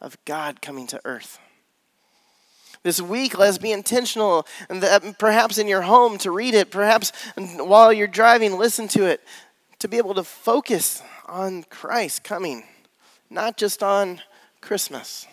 of 0.00 0.16
God 0.24 0.62
coming 0.62 0.86
to 0.86 1.02
earth. 1.04 1.38
This 2.82 2.98
week, 2.98 3.36
let's 3.36 3.58
be 3.58 3.72
intentional, 3.72 4.46
and 4.70 4.82
that 4.82 5.04
uh, 5.04 5.12
perhaps 5.18 5.58
in 5.58 5.68
your 5.68 5.82
home 5.82 6.16
to 6.16 6.30
read 6.30 6.54
it, 6.54 6.70
perhaps 6.70 7.12
while 7.58 7.92
you're 7.92 8.06
driving, 8.06 8.56
listen 8.56 8.88
to 8.88 9.04
it, 9.04 9.20
to 9.80 9.86
be 9.86 9.98
able 9.98 10.14
to 10.14 10.24
focus 10.24 11.02
on 11.26 11.64
Christ 11.64 12.24
coming, 12.24 12.64
not 13.28 13.58
just 13.58 13.82
on 13.82 14.22
Christmas, 14.62 15.26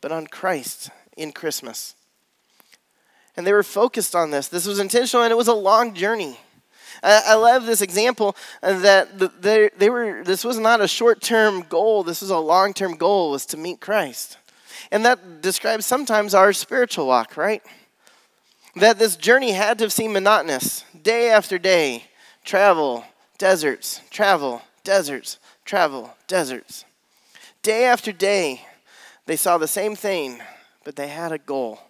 but 0.00 0.10
on 0.10 0.26
Christ 0.26 0.90
in 1.16 1.32
Christmas. 1.32 1.94
And 3.36 3.46
they 3.46 3.52
were 3.52 3.62
focused 3.62 4.14
on 4.14 4.30
this. 4.30 4.48
This 4.48 4.66
was 4.66 4.78
intentional, 4.78 5.24
and 5.24 5.32
it 5.32 5.36
was 5.36 5.48
a 5.48 5.54
long 5.54 5.94
journey. 5.94 6.38
I, 7.02 7.34
love 7.34 7.66
this 7.66 7.82
example 7.82 8.34
that 8.62 9.42
they, 9.42 9.70
they 9.76 9.90
were. 9.90 10.24
This 10.24 10.44
was 10.44 10.58
not 10.58 10.80
a 10.80 10.88
short-term 10.88 11.62
goal. 11.68 12.02
This 12.02 12.22
was 12.22 12.30
a 12.30 12.38
long-term 12.38 12.96
goal. 12.96 13.30
Was 13.30 13.44
to 13.46 13.56
meet 13.56 13.80
Christ. 13.80 14.38
And 14.90 15.04
that 15.04 15.42
describes 15.42 15.84
sometimes 15.84 16.34
our 16.34 16.52
spiritual 16.52 17.06
walk, 17.06 17.36
right? 17.36 17.62
That 18.76 18.98
this 18.98 19.16
journey 19.16 19.52
had 19.52 19.78
to 19.78 19.84
have 19.84 19.92
seemed 19.92 20.14
monotonous. 20.14 20.84
Day 21.00 21.30
after 21.30 21.58
day, 21.58 22.04
travel, 22.44 23.04
deserts, 23.38 24.00
travel, 24.10 24.62
deserts, 24.84 25.38
travel, 25.64 26.14
deserts. 26.26 26.84
Day 27.62 27.84
after 27.84 28.12
day, 28.12 28.62
they 29.26 29.36
saw 29.36 29.58
the 29.58 29.68
same 29.68 29.96
thing, 29.96 30.40
but 30.86 30.94
they 30.94 31.08
had 31.08 31.32
a 31.32 31.38
goal 31.38 31.80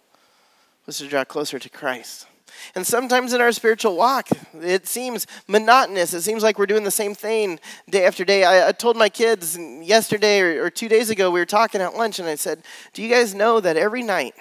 was 0.87 0.97
to 0.97 1.07
draw 1.07 1.23
closer 1.23 1.59
to 1.59 1.69
Christ. 1.69 2.25
And 2.73 2.87
sometimes 2.87 3.31
in 3.31 3.41
our 3.41 3.51
spiritual 3.51 3.95
walk, 3.95 4.27
it 4.59 4.87
seems 4.87 5.27
monotonous. 5.47 6.15
It 6.15 6.23
seems 6.23 6.41
like 6.41 6.57
we're 6.57 6.65
doing 6.65 6.83
the 6.83 6.89
same 6.89 7.13
thing 7.13 7.59
day 7.87 8.05
after 8.05 8.25
day. 8.25 8.43
I, 8.43 8.69
I 8.69 8.71
told 8.71 8.97
my 8.97 9.09
kids 9.09 9.55
yesterday 9.55 10.39
or, 10.39 10.63
or 10.63 10.69
two 10.71 10.89
days 10.89 11.11
ago, 11.11 11.29
we 11.29 11.39
were 11.39 11.45
talking 11.45 11.79
at 11.79 11.95
lunch, 11.95 12.17
and 12.17 12.27
I 12.27 12.33
said, 12.33 12.63
Do 12.93 13.03
you 13.03 13.09
guys 13.09 13.35
know 13.35 13.59
that 13.59 13.77
every 13.77 14.01
night 14.01 14.33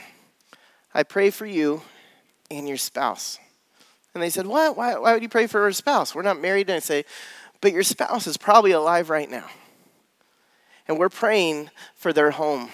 I 0.95 1.03
pray 1.03 1.29
for 1.29 1.45
you 1.45 1.83
and 2.51 2.67
your 2.67 2.79
spouse? 2.79 3.39
And 4.15 4.23
they 4.23 4.31
said, 4.31 4.47
What? 4.47 4.75
Why, 4.75 4.97
why 4.97 5.13
would 5.13 5.23
you 5.23 5.29
pray 5.29 5.49
for 5.49 5.65
our 5.65 5.73
spouse? 5.73 6.15
We're 6.15 6.23
not 6.23 6.41
married. 6.41 6.71
And 6.71 6.77
I 6.77 6.81
say, 6.81 7.05
But 7.61 7.73
your 7.73 7.83
spouse 7.83 8.27
is 8.27 8.39
probably 8.39 8.71
alive 8.71 9.11
right 9.11 9.31
now. 9.31 9.51
And 10.89 10.99
we're 10.99 11.11
praying 11.11 11.69
for 11.95 12.15
their 12.15 12.31
home 12.31 12.71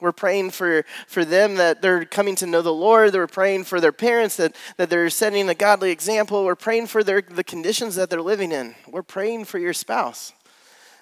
we're 0.00 0.12
praying 0.12 0.50
for, 0.50 0.84
for 1.06 1.24
them 1.24 1.54
that 1.54 1.80
they're 1.80 2.04
coming 2.04 2.34
to 2.36 2.46
know 2.46 2.62
the 2.62 2.72
Lord. 2.72 3.14
We're 3.14 3.26
praying 3.26 3.64
for 3.64 3.80
their 3.80 3.92
parents 3.92 4.36
that, 4.36 4.54
that 4.76 4.90
they're 4.90 5.08
setting 5.10 5.48
a 5.48 5.54
godly 5.54 5.90
example. 5.90 6.44
We're 6.44 6.56
praying 6.56 6.88
for 6.88 7.04
their, 7.04 7.22
the 7.22 7.44
conditions 7.44 7.94
that 7.94 8.10
they're 8.10 8.20
living 8.20 8.52
in. 8.52 8.74
We're 8.88 9.02
praying 9.02 9.44
for 9.44 9.58
your 9.58 9.72
spouse. 9.72 10.32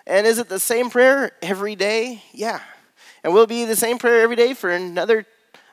And 0.07 0.27
is 0.27 0.39
it 0.39 0.49
the 0.49 0.61
same 0.61 0.91
prayer 0.91 1.33
every 1.41 1.75
day? 1.75 2.23
Yeah. 2.33 2.61
And 3.25 3.33
will 3.33 3.47
be 3.47 3.65
the 3.65 3.77
same 3.77 3.99
prayer 3.99 4.21
every 4.23 4.37
day 4.37 4.53
for 4.53 4.71
another, 4.71 5.27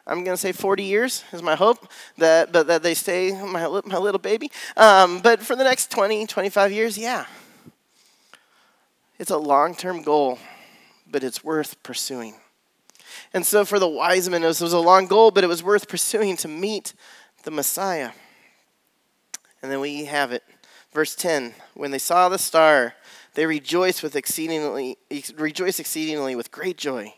I'm 0.08 0.24
going 0.24 0.36
to 0.36 0.38
say 0.38 0.52
40 0.52 0.84
years 0.84 1.24
is 1.34 1.42
my 1.42 1.56
hope, 1.56 1.92
that, 2.18 2.52
but 2.52 2.68
that 2.68 2.84
they 2.84 2.94
stay 2.94 3.32
my, 3.32 3.68
my 3.86 3.98
little 3.98 4.20
baby. 4.20 4.52
Um, 4.78 5.20
but 5.20 5.42
for 5.42 5.56
the 5.56 5.64
next 5.64 5.92
20, 5.92 6.26
25 6.26 6.72
years, 6.72 6.98
yeah. 6.98 7.26
It's 9.18 9.32
a 9.32 9.38
long 9.38 9.76
term 9.76 10.04
goal, 10.04 10.40
but 11.10 11.24
it's 11.24 11.44
worth 11.44 11.82
pursuing. 11.84 12.36
And 13.34 13.46
so 13.46 13.66
for 13.66 13.80
the 13.80 13.88
wise 13.88 14.30
men, 14.30 14.44
it 14.44 14.48
was, 14.48 14.62
was 14.62 14.74
a 14.74 14.80
long 14.80 15.08
goal, 15.08 15.32
but 15.32 15.44
it 15.44 15.48
was 15.48 15.64
worth 15.64 15.88
pursuing 15.88 16.38
to 16.38 16.48
meet 16.48 16.94
the 17.44 17.52
Messiah. 17.52 18.12
And 19.62 19.72
then 19.72 19.80
we 19.80 20.06
have 20.06 20.32
it. 20.32 20.44
Verse 20.94 21.16
10 21.16 21.54
When 21.74 21.92
they 21.92 22.00
saw 22.00 22.30
the 22.30 22.38
star, 22.38 22.96
they 23.36 23.46
rejoiced 23.46 24.04
with 24.04 24.16
exceedingly 24.16 24.98
rejoiced 25.36 25.80
exceedingly 25.80 26.36
with 26.36 26.52
great 26.52 26.78
joy. 26.78 27.14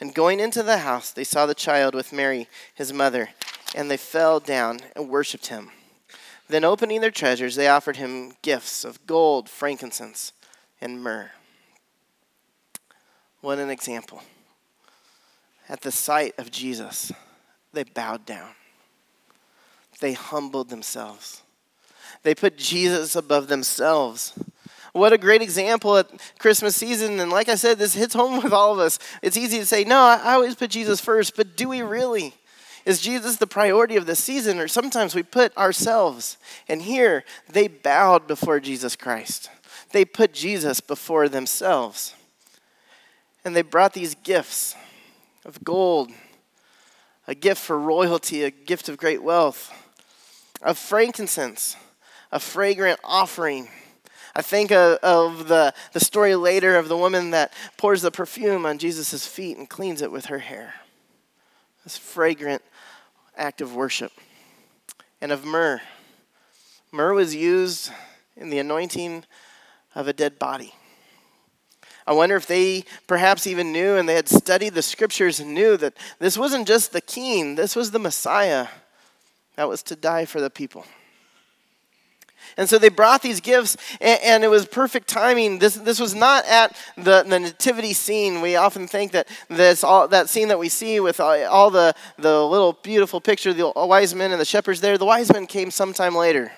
And 0.00 0.14
going 0.14 0.40
into 0.40 0.62
the 0.62 0.78
house, 0.78 1.10
they 1.10 1.24
saw 1.24 1.44
the 1.44 1.54
child 1.54 1.94
with 1.94 2.12
Mary, 2.12 2.48
his 2.74 2.92
mother, 2.92 3.30
and 3.74 3.90
they 3.90 3.98
fell 3.98 4.40
down 4.40 4.80
and 4.96 5.10
worshipped 5.10 5.48
him. 5.48 5.70
Then 6.48 6.64
opening 6.64 7.02
their 7.02 7.10
treasures, 7.10 7.54
they 7.54 7.68
offered 7.68 7.96
him 7.96 8.32
gifts 8.42 8.82
of 8.82 9.06
gold, 9.06 9.48
frankincense, 9.48 10.32
and 10.80 11.02
myrrh. 11.02 11.30
What 13.42 13.58
an 13.58 13.70
example 13.70 14.22
at 15.70 15.82
the 15.82 15.92
sight 15.92 16.34
of 16.36 16.50
Jesus, 16.50 17.12
they 17.72 17.84
bowed 17.84 18.26
down. 18.26 18.50
They 20.00 20.14
humbled 20.14 20.68
themselves. 20.68 21.42
They 22.24 22.34
put 22.34 22.58
Jesus 22.58 23.14
above 23.14 23.46
themselves. 23.46 24.36
What 24.92 25.12
a 25.12 25.18
great 25.18 25.42
example 25.42 25.96
at 25.96 26.10
Christmas 26.40 26.74
season. 26.74 27.20
And 27.20 27.30
like 27.30 27.48
I 27.48 27.54
said, 27.54 27.78
this 27.78 27.94
hits 27.94 28.14
home 28.14 28.42
with 28.42 28.52
all 28.52 28.72
of 28.72 28.80
us. 28.80 28.98
It's 29.22 29.36
easy 29.36 29.60
to 29.60 29.66
say, 29.66 29.84
no, 29.84 29.96
I 29.96 30.32
always 30.34 30.56
put 30.56 30.70
Jesus 30.70 31.00
first, 31.00 31.36
but 31.36 31.56
do 31.56 31.68
we 31.68 31.82
really? 31.82 32.34
Is 32.84 33.00
Jesus 33.00 33.36
the 33.36 33.46
priority 33.46 33.94
of 33.94 34.06
the 34.06 34.16
season? 34.16 34.58
Or 34.58 34.66
sometimes 34.66 35.14
we 35.14 35.22
put 35.22 35.56
ourselves. 35.56 36.36
And 36.68 36.82
here, 36.82 37.22
they 37.48 37.68
bowed 37.68 38.26
before 38.26 38.58
Jesus 38.58 38.96
Christ, 38.96 39.48
they 39.92 40.04
put 40.04 40.32
Jesus 40.32 40.80
before 40.80 41.28
themselves. 41.28 42.14
And 43.44 43.54
they 43.54 43.62
brought 43.62 43.94
these 43.94 44.16
gifts 44.16 44.74
of 45.44 45.62
gold, 45.64 46.10
a 47.26 47.34
gift 47.34 47.60
for 47.60 47.78
royalty, 47.78 48.44
a 48.44 48.50
gift 48.50 48.88
of 48.88 48.96
great 48.96 49.22
wealth, 49.22 49.72
of 50.62 50.78
frankincense, 50.78 51.76
a 52.32 52.40
fragrant 52.40 53.00
offering. 53.04 53.68
I 54.34 54.42
think 54.42 54.70
of, 54.70 54.98
of, 54.98 55.48
the, 55.48 55.74
the 55.92 56.00
story 56.00 56.34
later 56.34 56.76
of 56.76 56.88
the 56.88 56.96
woman 56.96 57.30
that 57.30 57.52
pours 57.76 58.02
the 58.02 58.10
perfume 58.10 58.64
on 58.64 58.78
Jesus' 58.78 59.26
feet 59.26 59.56
and 59.56 59.68
cleans 59.68 60.02
it 60.02 60.12
with 60.12 60.26
her 60.26 60.38
hair. 60.38 60.74
This 61.84 61.96
fragrant 61.96 62.62
act 63.36 63.60
of 63.60 63.74
worship. 63.74 64.12
And 65.20 65.32
of 65.32 65.44
myrrh. 65.44 65.80
Myrrh 66.92 67.14
was 67.14 67.34
used 67.34 67.90
in 68.36 68.50
the 68.50 68.58
anointing 68.58 69.24
of 69.94 70.08
a 70.08 70.12
dead 70.12 70.38
body. 70.38 70.74
I 72.10 72.12
wonder 72.12 72.34
if 72.34 72.48
they 72.48 72.86
perhaps 73.06 73.46
even 73.46 73.70
knew 73.70 73.94
and 73.94 74.08
they 74.08 74.16
had 74.16 74.28
studied 74.28 74.74
the 74.74 74.82
scriptures 74.82 75.38
and 75.38 75.54
knew 75.54 75.76
that 75.76 75.94
this 76.18 76.36
wasn't 76.36 76.66
just 76.66 76.92
the 76.92 77.00
king, 77.00 77.54
this 77.54 77.76
was 77.76 77.92
the 77.92 78.00
Messiah 78.00 78.66
that 79.54 79.68
was 79.68 79.80
to 79.84 79.94
die 79.94 80.24
for 80.24 80.40
the 80.40 80.50
people. 80.50 80.84
And 82.56 82.68
so 82.68 82.78
they 82.78 82.88
brought 82.88 83.22
these 83.22 83.40
gifts, 83.40 83.76
and, 84.00 84.20
and, 84.24 84.42
it 84.42 84.48
was 84.48 84.66
perfect 84.66 85.06
timing. 85.06 85.60
This, 85.60 85.76
this 85.76 86.00
was 86.00 86.16
not 86.16 86.44
at 86.46 86.76
the, 86.96 87.22
the 87.22 87.38
nativity 87.38 87.92
scene. 87.92 88.40
We 88.40 88.56
often 88.56 88.88
think 88.88 89.12
that 89.12 89.28
this 89.48 89.84
all, 89.84 90.08
that 90.08 90.28
scene 90.28 90.48
that 90.48 90.58
we 90.58 90.68
see 90.68 90.98
with 90.98 91.20
all, 91.20 91.40
all 91.46 91.70
the, 91.70 91.94
the 92.18 92.44
little 92.44 92.72
beautiful 92.82 93.20
picture, 93.20 93.52
the 93.54 93.70
wise 93.76 94.16
men 94.16 94.32
and 94.32 94.40
the 94.40 94.44
shepherds 94.44 94.80
there, 94.80 94.98
the 94.98 95.04
wise 95.04 95.32
men 95.32 95.46
came 95.46 95.70
sometime 95.70 96.16
later. 96.16 96.50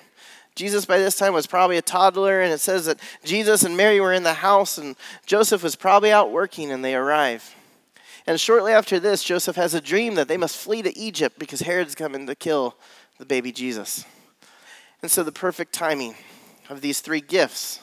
Jesus, 0.55 0.85
by 0.85 0.99
this 0.99 1.15
time, 1.15 1.33
was 1.33 1.47
probably 1.47 1.77
a 1.77 1.81
toddler, 1.81 2.41
and 2.41 2.53
it 2.53 2.59
says 2.59 2.85
that 2.85 2.99
Jesus 3.23 3.63
and 3.63 3.75
Mary 3.75 3.99
were 3.99 4.13
in 4.13 4.23
the 4.23 4.33
house, 4.33 4.77
and 4.77 4.95
Joseph 5.25 5.63
was 5.63 5.75
probably 5.75 6.11
out 6.11 6.31
working, 6.31 6.71
and 6.71 6.85
they 6.85 6.95
arrive. 6.95 7.55
And 8.27 8.39
shortly 8.39 8.71
after 8.71 8.99
this, 8.99 9.23
Joseph 9.23 9.55
has 9.55 9.73
a 9.73 9.81
dream 9.81 10.15
that 10.15 10.27
they 10.27 10.37
must 10.37 10.57
flee 10.57 10.81
to 10.83 10.97
Egypt 10.97 11.39
because 11.39 11.61
Herod's 11.61 11.95
coming 11.95 12.27
to 12.27 12.35
kill 12.35 12.75
the 13.17 13.25
baby 13.25 13.51
Jesus. 13.51 14.05
And 15.01 15.11
so, 15.11 15.23
the 15.23 15.31
perfect 15.31 15.73
timing 15.73 16.15
of 16.69 16.81
these 16.81 17.01
three 17.01 17.19
gifts 17.19 17.79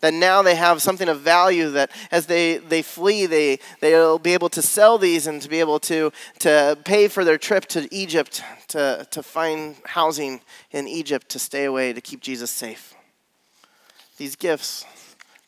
that 0.00 0.14
now 0.14 0.42
they 0.42 0.54
have 0.54 0.82
something 0.82 1.08
of 1.08 1.20
value 1.20 1.70
that 1.70 1.90
as 2.10 2.26
they, 2.26 2.58
they 2.58 2.82
flee, 2.82 3.26
they, 3.26 3.58
they'll 3.80 4.18
be 4.18 4.34
able 4.34 4.48
to 4.50 4.62
sell 4.62 4.98
these 4.98 5.26
and 5.26 5.40
to 5.42 5.48
be 5.48 5.60
able 5.60 5.78
to, 5.80 6.12
to 6.40 6.78
pay 6.84 7.08
for 7.08 7.24
their 7.24 7.38
trip 7.38 7.66
to 7.66 7.88
Egypt 7.94 8.42
to, 8.68 9.06
to 9.10 9.22
find 9.22 9.76
housing 9.86 10.40
in 10.70 10.86
Egypt 10.86 11.28
to 11.30 11.38
stay 11.38 11.64
away 11.64 11.92
to 11.92 12.00
keep 12.00 12.20
Jesus 12.20 12.50
safe. 12.50 12.94
These 14.16 14.36
gifts 14.36 14.84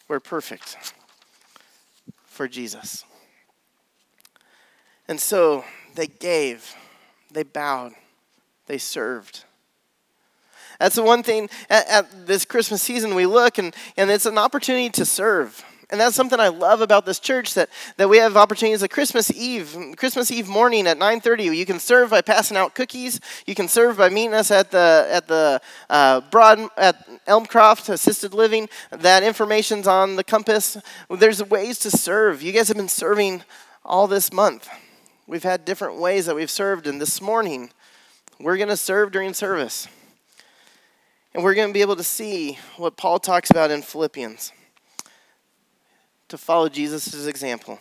were 0.08 0.20
perfect 0.20 0.94
for 2.26 2.48
Jesus. 2.48 3.04
And 5.08 5.20
so 5.20 5.64
they 5.94 6.06
gave, 6.06 6.74
they 7.32 7.42
bowed, 7.42 7.92
they 8.66 8.78
served. 8.78 9.44
That's 10.78 10.94
the 10.94 11.02
one 11.02 11.22
thing 11.22 11.50
at, 11.68 11.86
at, 11.88 12.26
this 12.26 12.44
Christmas 12.44 12.82
season 12.82 13.14
we 13.14 13.26
look 13.26 13.58
and, 13.58 13.74
and 13.96 14.10
it's 14.10 14.26
an 14.26 14.38
opportunity 14.38 14.90
to 14.90 15.04
serve. 15.04 15.64
And 15.90 15.98
that's 15.98 16.14
something 16.14 16.38
I 16.38 16.48
love 16.48 16.82
about 16.82 17.06
this 17.06 17.18
church 17.18 17.54
that, 17.54 17.70
that 17.96 18.10
we 18.10 18.18
have 18.18 18.36
opportunities 18.36 18.82
at 18.82 18.90
Christmas 18.90 19.30
Eve, 19.30 19.74
Christmas 19.96 20.30
Eve 20.30 20.46
morning 20.46 20.86
at 20.86 20.98
9:30. 20.98 21.56
You 21.56 21.64
can 21.64 21.80
serve 21.80 22.10
by 22.10 22.20
passing 22.20 22.58
out 22.58 22.74
cookies. 22.74 23.20
You 23.46 23.54
can 23.54 23.68
serve 23.68 23.96
by 23.96 24.10
meeting 24.10 24.34
us 24.34 24.50
at 24.50 24.70
the 24.70 25.08
at 25.10 25.28
the 25.28 25.62
uh, 25.88 26.20
Broad 26.30 26.68
at 26.76 27.24
Elmcroft 27.26 27.88
Assisted 27.88 28.34
Living. 28.34 28.68
That 28.90 29.22
information's 29.22 29.86
on 29.86 30.16
the 30.16 30.24
compass. 30.24 30.76
There's 31.08 31.42
ways 31.42 31.78
to 31.78 31.90
serve. 31.90 32.42
You 32.42 32.52
guys 32.52 32.68
have 32.68 32.76
been 32.76 32.88
serving 32.88 33.42
all 33.82 34.06
this 34.06 34.30
month. 34.30 34.68
We've 35.26 35.42
had 35.42 35.64
different 35.64 35.98
ways 35.98 36.26
that 36.26 36.34
we've 36.34 36.50
served, 36.50 36.86
and 36.86 37.00
this 37.00 37.22
morning 37.22 37.70
we're 38.38 38.58
going 38.58 38.68
to 38.68 38.76
serve 38.76 39.10
during 39.10 39.32
service, 39.32 39.88
and 41.38 41.44
we're 41.44 41.54
going 41.54 41.68
to 41.68 41.72
be 41.72 41.82
able 41.82 41.94
to 41.94 42.02
see 42.02 42.58
what 42.78 42.96
Paul 42.96 43.20
talks 43.20 43.48
about 43.48 43.70
in 43.70 43.80
Philippians 43.80 44.50
to 46.26 46.36
follow 46.36 46.68
Jesus' 46.68 47.26
example. 47.26 47.78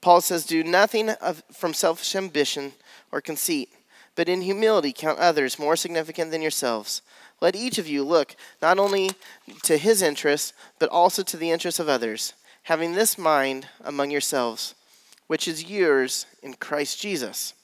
Paul 0.00 0.20
says, 0.20 0.46
Do 0.46 0.62
nothing 0.62 1.10
of, 1.10 1.42
from 1.52 1.74
selfish 1.74 2.14
ambition 2.14 2.74
or 3.10 3.20
conceit, 3.20 3.70
but 4.14 4.28
in 4.28 4.42
humility 4.42 4.92
count 4.92 5.18
others 5.18 5.58
more 5.58 5.74
significant 5.74 6.30
than 6.30 6.40
yourselves. 6.40 7.02
Let 7.40 7.56
each 7.56 7.78
of 7.78 7.88
you 7.88 8.04
look 8.04 8.36
not 8.62 8.78
only 8.78 9.10
to 9.64 9.76
his 9.76 10.00
interests, 10.00 10.52
but 10.78 10.88
also 10.88 11.24
to 11.24 11.36
the 11.36 11.50
interests 11.50 11.80
of 11.80 11.88
others, 11.88 12.32
having 12.62 12.92
this 12.92 13.18
mind 13.18 13.66
among 13.82 14.12
yourselves, 14.12 14.76
which 15.26 15.48
is 15.48 15.68
yours 15.68 16.26
in 16.44 16.54
Christ 16.54 17.00
Jesus, 17.00 17.54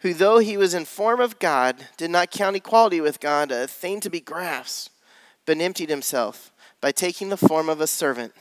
who, 0.00 0.14
though 0.14 0.38
he 0.38 0.56
was 0.56 0.74
in 0.74 0.84
form 0.84 1.20
of 1.20 1.38
God, 1.38 1.76
did 1.96 2.10
not 2.10 2.30
count 2.30 2.56
equality 2.56 3.00
with 3.00 3.20
God 3.20 3.50
a 3.50 3.66
thing 3.66 4.00
to 4.00 4.10
be 4.10 4.20
grasped, 4.20 4.90
but 5.44 5.58
emptied 5.60 5.90
himself 5.90 6.52
by 6.80 6.92
taking 6.92 7.28
the 7.28 7.36
form 7.36 7.68
of 7.68 7.80
a 7.80 7.86
servant 7.86 8.32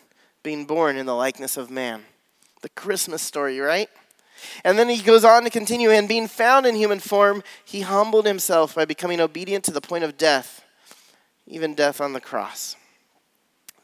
being 0.44 0.66
born 0.66 0.98
in 0.98 1.06
the 1.06 1.16
likeness 1.16 1.58
of 1.58 1.72
man. 1.72 2.04
The 2.62 2.70
Christmas 2.70 3.22
story, 3.22 3.60
right? 3.60 3.90
And 4.64 4.78
then 4.78 4.90
he 4.90 5.02
goes 5.02 5.26
on 5.26 5.44
to 5.44 5.50
continue, 5.50 5.90
and 5.90 6.08
being 6.08 6.28
found 6.28 6.66
in 6.66 6.76
human 6.76 7.00
form, 7.00 7.44
he 7.66 7.82
humbled 7.82 8.26
himself 8.26 8.76
by 8.76 8.86
becoming 8.86 9.20
obedient 9.20 9.64
to 9.66 9.72
the 9.72 9.82
point 9.82 10.04
of 10.04 10.18
death, 10.18 10.64
even 11.48 11.74
death 11.74 12.00
on 12.00 12.14
the 12.14 12.22
cross. 12.22 12.76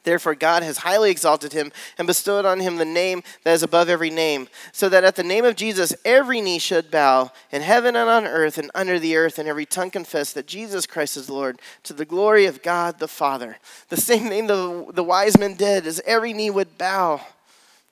Therefore, 0.03 0.35
God 0.35 0.63
has 0.63 0.79
highly 0.79 1.09
exalted 1.09 1.53
him 1.53 1.71
and 1.97 2.05
bestowed 2.05 2.45
on 2.45 2.59
him 2.59 2.75
the 2.75 2.85
name 2.85 3.23
that 3.43 3.53
is 3.53 3.63
above 3.63 3.87
every 3.87 4.09
name, 4.09 4.49
so 4.71 4.89
that 4.89 5.03
at 5.03 5.15
the 5.15 5.23
name 5.23 5.45
of 5.45 5.55
Jesus 5.55 5.95
every 6.03 6.41
knee 6.41 6.59
should 6.59 6.91
bow 6.91 7.31
in 7.51 7.61
heaven 7.61 7.95
and 7.95 8.09
on 8.09 8.25
earth 8.25 8.57
and 8.57 8.69
under 8.75 8.99
the 8.99 9.15
earth, 9.15 9.39
and 9.39 9.47
every 9.47 9.65
tongue 9.65 9.89
confess 9.89 10.33
that 10.33 10.47
Jesus 10.47 10.85
Christ 10.85 11.15
is 11.15 11.29
Lord, 11.29 11.59
to 11.83 11.93
the 11.93 12.05
glory 12.05 12.45
of 12.45 12.61
God 12.61 12.99
the 12.99 13.07
Father. 13.07 13.57
The 13.89 13.97
same 13.97 14.27
thing 14.27 14.47
the, 14.47 14.91
the 14.93 15.03
wise 15.03 15.37
men 15.37 15.55
did 15.55 15.87
is 15.87 16.01
every 16.05 16.33
knee 16.33 16.49
would 16.49 16.77
bow, 16.77 17.21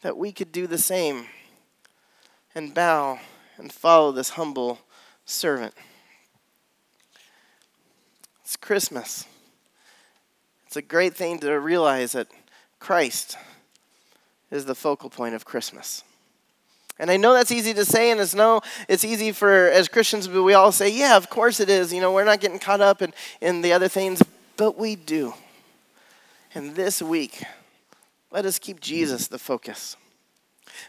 that 0.01 0.17
we 0.17 0.31
could 0.31 0.51
do 0.51 0.67
the 0.67 0.77
same 0.77 1.27
and 2.53 2.73
bow 2.73 3.19
and 3.57 3.71
follow 3.71 4.11
this 4.11 4.31
humble 4.31 4.79
servant. 5.25 5.73
It's 8.43 8.57
Christmas. 8.57 9.25
It's 10.71 10.77
a 10.77 10.81
great 10.81 11.13
thing 11.13 11.39
to 11.39 11.59
realize 11.59 12.13
that 12.13 12.29
Christ 12.79 13.35
is 14.51 14.63
the 14.63 14.73
focal 14.73 15.09
point 15.09 15.35
of 15.35 15.43
Christmas. 15.43 16.05
And 16.97 17.11
I 17.11 17.17
know 17.17 17.33
that's 17.33 17.51
easy 17.51 17.73
to 17.73 17.83
say, 17.83 18.09
and 18.09 18.21
it's 18.21 18.33
no, 18.33 18.61
it's 18.87 19.03
easy 19.03 19.33
for 19.33 19.67
as 19.67 19.89
Christians, 19.89 20.29
but 20.29 20.43
we 20.43 20.53
all 20.53 20.71
say, 20.71 20.87
yeah, 20.87 21.17
of 21.17 21.29
course 21.29 21.59
it 21.59 21.69
is. 21.69 21.91
You 21.91 21.99
know, 21.99 22.13
we're 22.13 22.23
not 22.23 22.39
getting 22.39 22.57
caught 22.57 22.79
up 22.79 23.01
in, 23.01 23.13
in 23.41 23.59
the 23.59 23.73
other 23.73 23.89
things, 23.89 24.23
but 24.55 24.77
we 24.77 24.95
do. 24.95 25.33
And 26.55 26.73
this 26.73 27.01
week, 27.01 27.43
let 28.31 28.45
us 28.45 28.57
keep 28.57 28.79
Jesus 28.79 29.27
the 29.27 29.39
focus. 29.39 29.97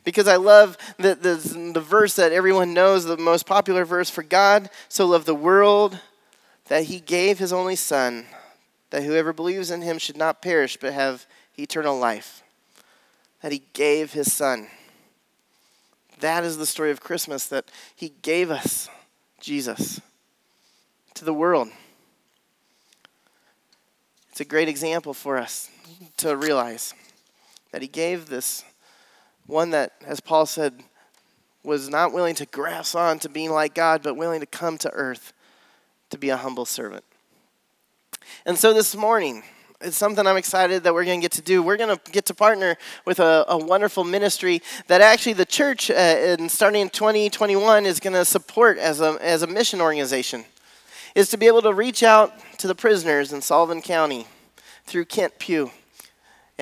Because 0.05 0.29
I 0.29 0.37
love 0.37 0.79
the, 0.99 1.17
the, 1.17 1.73
the 1.75 1.81
verse 1.81 2.15
that 2.15 2.31
everyone 2.31 2.73
knows, 2.73 3.05
the 3.05 3.17
most 3.17 3.47
popular 3.47 3.85
verse 3.85 4.11
for 4.11 4.23
God 4.23 4.71
so 4.89 5.09
loved 5.09 5.27
the 5.27 5.35
world 5.35 5.99
that 6.69 6.85
he 6.85 7.01
gave 7.01 7.41
his 7.41 7.53
only 7.53 7.75
Son 7.75 8.27
that 8.93 9.05
whoever 9.05 9.33
believes 9.33 9.71
in 9.71 9.81
him 9.81 9.99
should 9.99 10.19
not 10.19 10.43
perish 10.43 10.77
but 10.77 10.93
have 10.93 11.27
eternal 11.59 11.99
life. 11.99 12.43
That 13.41 13.51
he 13.51 13.63
gave 13.73 14.13
his 14.13 14.31
son. 14.31 14.69
That 16.21 16.45
is 16.45 16.59
the 16.59 16.67
story 16.67 16.91
of 16.91 17.01
Christmas, 17.01 17.47
that 17.47 17.71
he 17.97 18.13
gave 18.21 18.51
us 18.51 18.91
Jesus 19.41 19.99
to 21.15 21.25
the 21.25 21.33
world. 21.33 21.71
It's 24.31 24.41
a 24.41 24.45
great 24.45 24.69
example 24.69 25.15
for 25.15 25.39
us 25.39 25.71
to 26.19 26.37
realize 26.37 26.93
that 27.71 27.81
he 27.81 27.89
gave 27.89 28.27
this 28.27 28.63
one 29.47 29.71
that, 29.71 29.93
as 30.07 30.21
Paul 30.21 30.45
said, 30.45 30.75
was 31.65 31.89
not 31.89 32.13
willing 32.13 32.35
to 32.35 32.47
grasp 32.47 32.95
on 32.95 33.19
to 33.21 33.31
being 33.31 33.51
like 33.51 33.75
God, 33.75 34.03
but 34.03 34.19
willing 34.19 34.41
to 34.41 34.47
come 34.47 34.77
to 34.79 34.91
earth 34.93 35.33
to 36.11 36.19
be 36.19 36.29
a 36.29 36.37
humble 36.37 36.67
servant. 36.67 37.05
And 38.47 38.59
so 38.59 38.73
this 38.73 38.95
morning, 38.97 39.43
it's 39.81 39.97
something 39.97 40.27
I'm 40.27 40.37
excited 40.37 40.85
that 40.85 40.95
we're 40.95 41.05
going 41.05 41.21
to 41.21 41.25
get 41.25 41.33
to 41.33 41.43
do. 41.43 41.63
We're 41.63 41.77
going 41.77 41.97
to 41.97 42.13
get 42.13 42.27
to 42.27 42.35
partner 42.35 42.77
with 43.05 43.19
a, 43.19 43.45
a 43.49 43.59
wonderful 43.59 44.05
ministry 44.05 44.63
that 44.87 45.01
actually 45.01 45.35
the 45.35 45.45
church, 45.45 45.91
uh, 45.91 45.95
in, 45.95 46.49
starting 46.49 46.83
in 46.83 46.91
2021, 46.91 47.87
is 47.87 48.01
going 48.01 48.15
to 48.15 48.25
support 48.25 48.79
as 48.79 49.01
a, 49.01 49.19
as 49.21 49.43
a 49.43 49.47
mission 49.47 49.81
organization. 49.81 50.45
Is 51.15 51.29
to 51.31 51.37
be 51.37 51.47
able 51.47 51.63
to 51.63 51.75
reach 51.75 52.03
out 52.03 52.33
to 52.59 52.67
the 52.67 52.75
prisoners 52.75 53.33
in 53.33 53.43
Sullivan 53.43 53.83
County 53.83 54.27
through 54.87 55.05
Kent 55.07 55.39
Pugh 55.39 55.71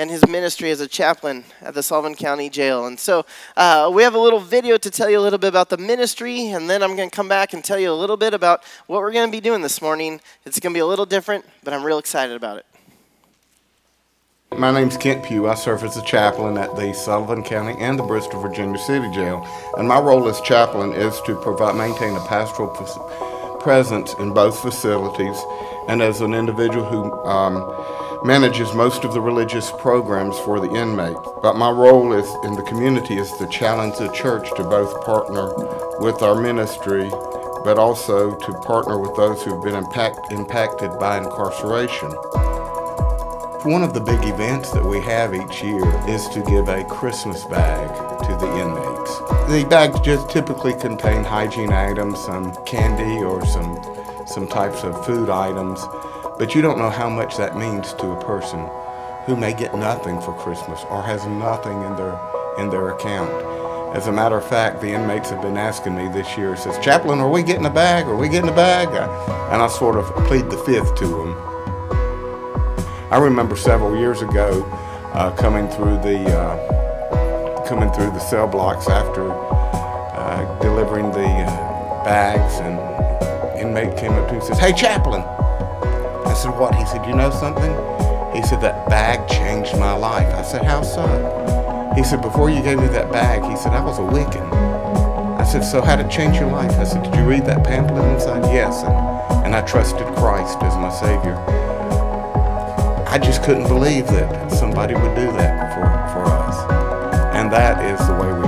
and 0.00 0.10
his 0.10 0.26
ministry 0.26 0.70
as 0.70 0.80
a 0.80 0.88
chaplain 0.88 1.44
at 1.60 1.74
the 1.74 1.82
Sullivan 1.82 2.14
County 2.14 2.48
Jail. 2.48 2.86
And 2.86 2.98
so 2.98 3.26
uh, 3.54 3.90
we 3.92 4.02
have 4.02 4.14
a 4.14 4.18
little 4.18 4.40
video 4.40 4.78
to 4.78 4.90
tell 4.90 5.10
you 5.10 5.18
a 5.18 5.20
little 5.20 5.38
bit 5.38 5.48
about 5.48 5.68
the 5.68 5.76
ministry, 5.76 6.46
and 6.46 6.70
then 6.70 6.82
I'm 6.82 6.96
going 6.96 7.10
to 7.10 7.14
come 7.14 7.28
back 7.28 7.52
and 7.52 7.62
tell 7.62 7.78
you 7.78 7.92
a 7.92 7.92
little 7.92 8.16
bit 8.16 8.32
about 8.32 8.64
what 8.86 9.00
we're 9.00 9.12
going 9.12 9.30
to 9.30 9.32
be 9.32 9.42
doing 9.42 9.60
this 9.60 9.82
morning. 9.82 10.22
It's 10.46 10.58
going 10.58 10.72
to 10.72 10.76
be 10.76 10.80
a 10.80 10.86
little 10.86 11.04
different, 11.04 11.44
but 11.62 11.74
I'm 11.74 11.84
real 11.84 11.98
excited 11.98 12.34
about 12.34 12.56
it. 12.56 12.66
My 14.56 14.72
name's 14.72 14.96
Kent 14.96 15.22
Pugh. 15.22 15.46
I 15.46 15.54
serve 15.54 15.84
as 15.84 15.98
a 15.98 16.02
chaplain 16.02 16.56
at 16.56 16.74
the 16.76 16.94
Sullivan 16.94 17.42
County 17.42 17.74
and 17.78 17.98
the 17.98 18.02
Bristol, 18.02 18.40
Virginia 18.40 18.78
City 18.78 19.08
Jail. 19.12 19.46
And 19.76 19.86
my 19.86 20.00
role 20.00 20.26
as 20.28 20.40
chaplain 20.40 20.94
is 20.94 21.20
to 21.26 21.38
provide, 21.42 21.76
maintain 21.76 22.16
a 22.16 22.26
pastoral 22.26 22.70
presence 23.60 24.14
in 24.14 24.32
both 24.32 24.58
facilities. 24.60 25.36
And 25.88 26.00
as 26.00 26.22
an 26.22 26.32
individual 26.32 26.86
who 26.86 27.12
um, 27.28 28.09
manages 28.24 28.74
most 28.74 29.04
of 29.04 29.14
the 29.14 29.20
religious 29.20 29.70
programs 29.72 30.38
for 30.40 30.60
the 30.60 30.70
inmates. 30.74 31.20
But 31.42 31.56
my 31.56 31.70
role 31.70 32.12
is 32.12 32.28
in 32.44 32.54
the 32.54 32.62
community 32.62 33.16
is 33.16 33.32
to 33.32 33.46
challenge 33.46 33.98
the 33.98 34.08
church 34.08 34.50
to 34.56 34.64
both 34.64 35.04
partner 35.04 35.52
with 36.00 36.22
our 36.22 36.40
ministry, 36.40 37.08
but 37.64 37.78
also 37.78 38.36
to 38.36 38.52
partner 38.60 38.98
with 38.98 39.16
those 39.16 39.42
who've 39.42 39.62
been 39.62 39.74
impact, 39.74 40.32
impacted 40.32 40.98
by 40.98 41.18
incarceration. 41.18 42.10
One 43.64 43.82
of 43.82 43.92
the 43.92 44.00
big 44.00 44.24
events 44.24 44.70
that 44.72 44.84
we 44.84 45.00
have 45.00 45.34
each 45.34 45.62
year 45.62 45.84
is 46.08 46.28
to 46.30 46.40
give 46.42 46.68
a 46.68 46.84
Christmas 46.84 47.44
bag 47.44 47.88
to 48.24 48.36
the 48.36 48.50
inmates. 48.58 49.18
The 49.50 49.66
bags 49.68 50.00
just 50.00 50.30
typically 50.30 50.74
contain 50.74 51.24
hygiene 51.24 51.72
items, 51.72 52.18
some 52.24 52.54
candy 52.64 53.22
or 53.22 53.44
some 53.46 53.78
some 54.26 54.46
types 54.46 54.84
of 54.84 55.04
food 55.04 55.28
items 55.28 55.80
but 56.40 56.54
you 56.54 56.62
don't 56.62 56.78
know 56.78 56.88
how 56.88 57.10
much 57.10 57.36
that 57.36 57.54
means 57.54 57.92
to 57.92 58.12
a 58.12 58.24
person 58.24 58.66
who 59.26 59.36
may 59.36 59.52
get 59.52 59.74
nothing 59.74 60.18
for 60.22 60.32
Christmas 60.32 60.80
or 60.88 61.02
has 61.02 61.26
nothing 61.26 61.82
in 61.82 61.94
their 61.96 62.18
in 62.58 62.70
their 62.70 62.88
account. 62.88 63.30
As 63.94 64.06
a 64.06 64.12
matter 64.12 64.38
of 64.38 64.48
fact, 64.48 64.80
the 64.80 64.88
inmates 64.88 65.28
have 65.28 65.42
been 65.42 65.58
asking 65.58 65.96
me 65.96 66.08
this 66.08 66.38
year, 66.38 66.56
says, 66.56 66.78
Chaplain, 66.82 67.18
are 67.18 67.28
we 67.28 67.42
getting 67.42 67.66
a 67.66 67.70
bag? 67.70 68.06
Are 68.06 68.16
we 68.16 68.30
getting 68.30 68.48
a 68.48 68.54
bag? 68.54 68.88
And 68.88 69.60
I 69.60 69.68
sort 69.68 69.96
of 69.96 70.06
plead 70.26 70.48
the 70.48 70.56
fifth 70.56 70.94
to 71.00 71.06
them. 71.06 71.36
I 73.12 73.18
remember 73.18 73.54
several 73.54 73.94
years 73.94 74.22
ago 74.22 74.64
uh, 75.12 75.32
coming 75.36 75.68
through 75.68 75.98
the 75.98 76.24
uh, 76.24 77.64
coming 77.66 77.92
through 77.92 78.12
the 78.12 78.18
cell 78.18 78.46
blocks 78.46 78.88
after 78.88 79.30
uh, 79.30 80.58
delivering 80.60 81.10
the 81.10 81.26
uh, 81.26 82.04
bags, 82.04 82.60
and 82.60 83.60
inmate 83.60 83.98
came 83.98 84.12
up 84.12 84.26
to 84.28 84.32
me 84.32 84.38
and 84.38 84.46
says, 84.46 84.58
"Hey, 84.58 84.72
chaplain, 84.72 85.22
I 86.30 86.34
said, 86.34 86.56
What? 86.56 86.76
He 86.76 86.86
said, 86.86 87.04
You 87.06 87.16
know 87.16 87.30
something? 87.30 87.72
He 88.32 88.40
said, 88.46 88.60
That 88.60 88.88
bag 88.88 89.28
changed 89.28 89.76
my 89.76 89.92
life. 89.92 90.32
I 90.32 90.42
said, 90.42 90.64
How 90.64 90.80
so? 90.82 91.04
He 91.96 92.04
said, 92.04 92.22
Before 92.22 92.48
you 92.48 92.62
gave 92.62 92.78
me 92.78 92.86
that 92.86 93.10
bag, 93.10 93.42
he 93.50 93.56
said, 93.56 93.72
I 93.72 93.84
was 93.84 93.98
a 93.98 94.02
Wiccan. 94.02 94.48
I 95.40 95.42
said, 95.42 95.64
So 95.64 95.82
how 95.82 95.96
did 95.96 96.06
it 96.06 96.12
change 96.12 96.36
your 96.36 96.48
life? 96.48 96.70
I 96.78 96.84
said, 96.84 97.02
Did 97.02 97.16
you 97.16 97.24
read 97.24 97.44
that 97.46 97.64
pamphlet 97.64 98.04
inside? 98.14 98.44
Yes. 98.54 98.84
And, 98.84 98.94
and 99.44 99.56
I 99.56 99.62
trusted 99.62 100.06
Christ 100.14 100.62
as 100.62 100.76
my 100.76 100.90
Savior. 100.90 101.34
I 103.08 103.18
just 103.18 103.42
couldn't 103.42 103.66
believe 103.66 104.06
that 104.06 104.52
somebody 104.52 104.94
would 104.94 105.16
do 105.16 105.32
that 105.32 105.74
for, 105.74 105.82
for 106.14 106.24
us. 106.30 106.56
And 107.34 107.50
that 107.52 107.84
is 107.84 108.06
the 108.06 108.14
way 108.14 108.39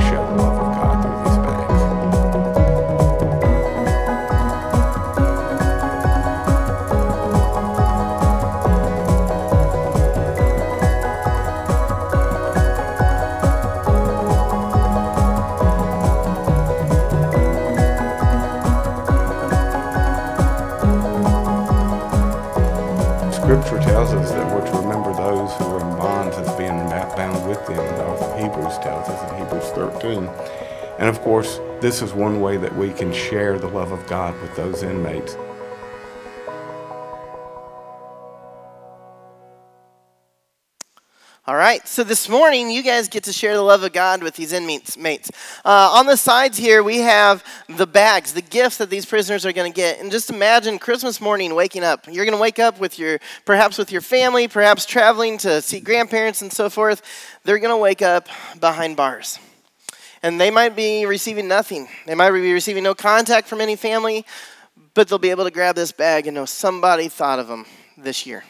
13. 29.74 30.24
And 30.98 31.08
of 31.08 31.20
course, 31.20 31.61
this 31.80 32.00
is 32.02 32.12
one 32.12 32.40
way 32.40 32.56
that 32.56 32.74
we 32.76 32.92
can 32.92 33.12
share 33.12 33.58
the 33.58 33.68
love 33.68 33.92
of 33.92 34.06
God 34.06 34.40
with 34.40 34.54
those 34.54 34.82
inmates. 34.82 35.37
All 41.44 41.56
right, 41.56 41.87
so 41.88 42.04
this 42.04 42.28
morning 42.28 42.70
you 42.70 42.85
guys 42.85 43.08
get 43.08 43.24
to 43.24 43.32
share 43.32 43.56
the 43.56 43.62
love 43.62 43.82
of 43.82 43.92
God 43.92 44.22
with 44.22 44.37
these 44.37 44.52
inmates. 44.52 44.96
Mates. 44.96 45.28
Uh, 45.64 45.90
on 45.92 46.06
the 46.06 46.16
sides 46.16 46.56
here, 46.56 46.85
we 46.85 46.98
have 46.98 47.42
the 47.68 47.85
bags, 47.87 48.32
the 48.32 48.40
gifts 48.40 48.76
that 48.76 48.90
these 48.90 49.04
prisoners 49.04 49.44
are 49.44 49.52
going 49.52 49.70
to 49.70 49.74
get. 49.74 49.98
And 49.98 50.12
just 50.12 50.30
imagine 50.30 50.78
Christmas 50.78 51.20
morning 51.20 51.56
waking 51.56 51.82
up. 51.82 52.06
You're 52.06 52.24
going 52.24 52.37
to 52.37 52.40
wake 52.40 52.61
up 52.61 52.78
with 52.78 52.96
your, 52.96 53.18
perhaps 53.44 53.76
with 53.76 53.90
your 53.90 54.02
family, 54.02 54.46
perhaps 54.46 54.87
traveling 54.87 55.37
to 55.38 55.61
see 55.61 55.80
grandparents 55.80 56.42
and 56.42 56.52
so 56.52 56.70
forth. 56.70 57.02
They're 57.42 57.58
going 57.58 57.74
to 57.74 57.76
wake 57.76 58.02
up 58.02 58.28
behind 58.61 58.96
bars. 58.96 59.40
And 60.22 60.40
they 60.40 60.50
might 60.50 60.76
be 60.76 61.04
receiving 61.04 61.48
nothing. 61.48 61.88
They 62.06 62.14
might 62.14 62.30
be 62.30 62.52
receiving 62.52 62.85
no 62.85 62.94
contact 62.94 63.48
from 63.48 63.61
any 63.61 63.76
family, 63.76 64.24
but 64.94 65.08
they'll 65.08 65.18
be 65.18 65.30
able 65.30 65.44
to 65.44 65.50
grab 65.50 65.74
this 65.74 65.92
bag 65.92 66.26
and 66.26 66.35
know 66.35 66.44
somebody 66.44 67.08
thought 67.08 67.38
of 67.38 67.48
them 67.48 67.66
this 67.96 68.24
year. 68.26 68.44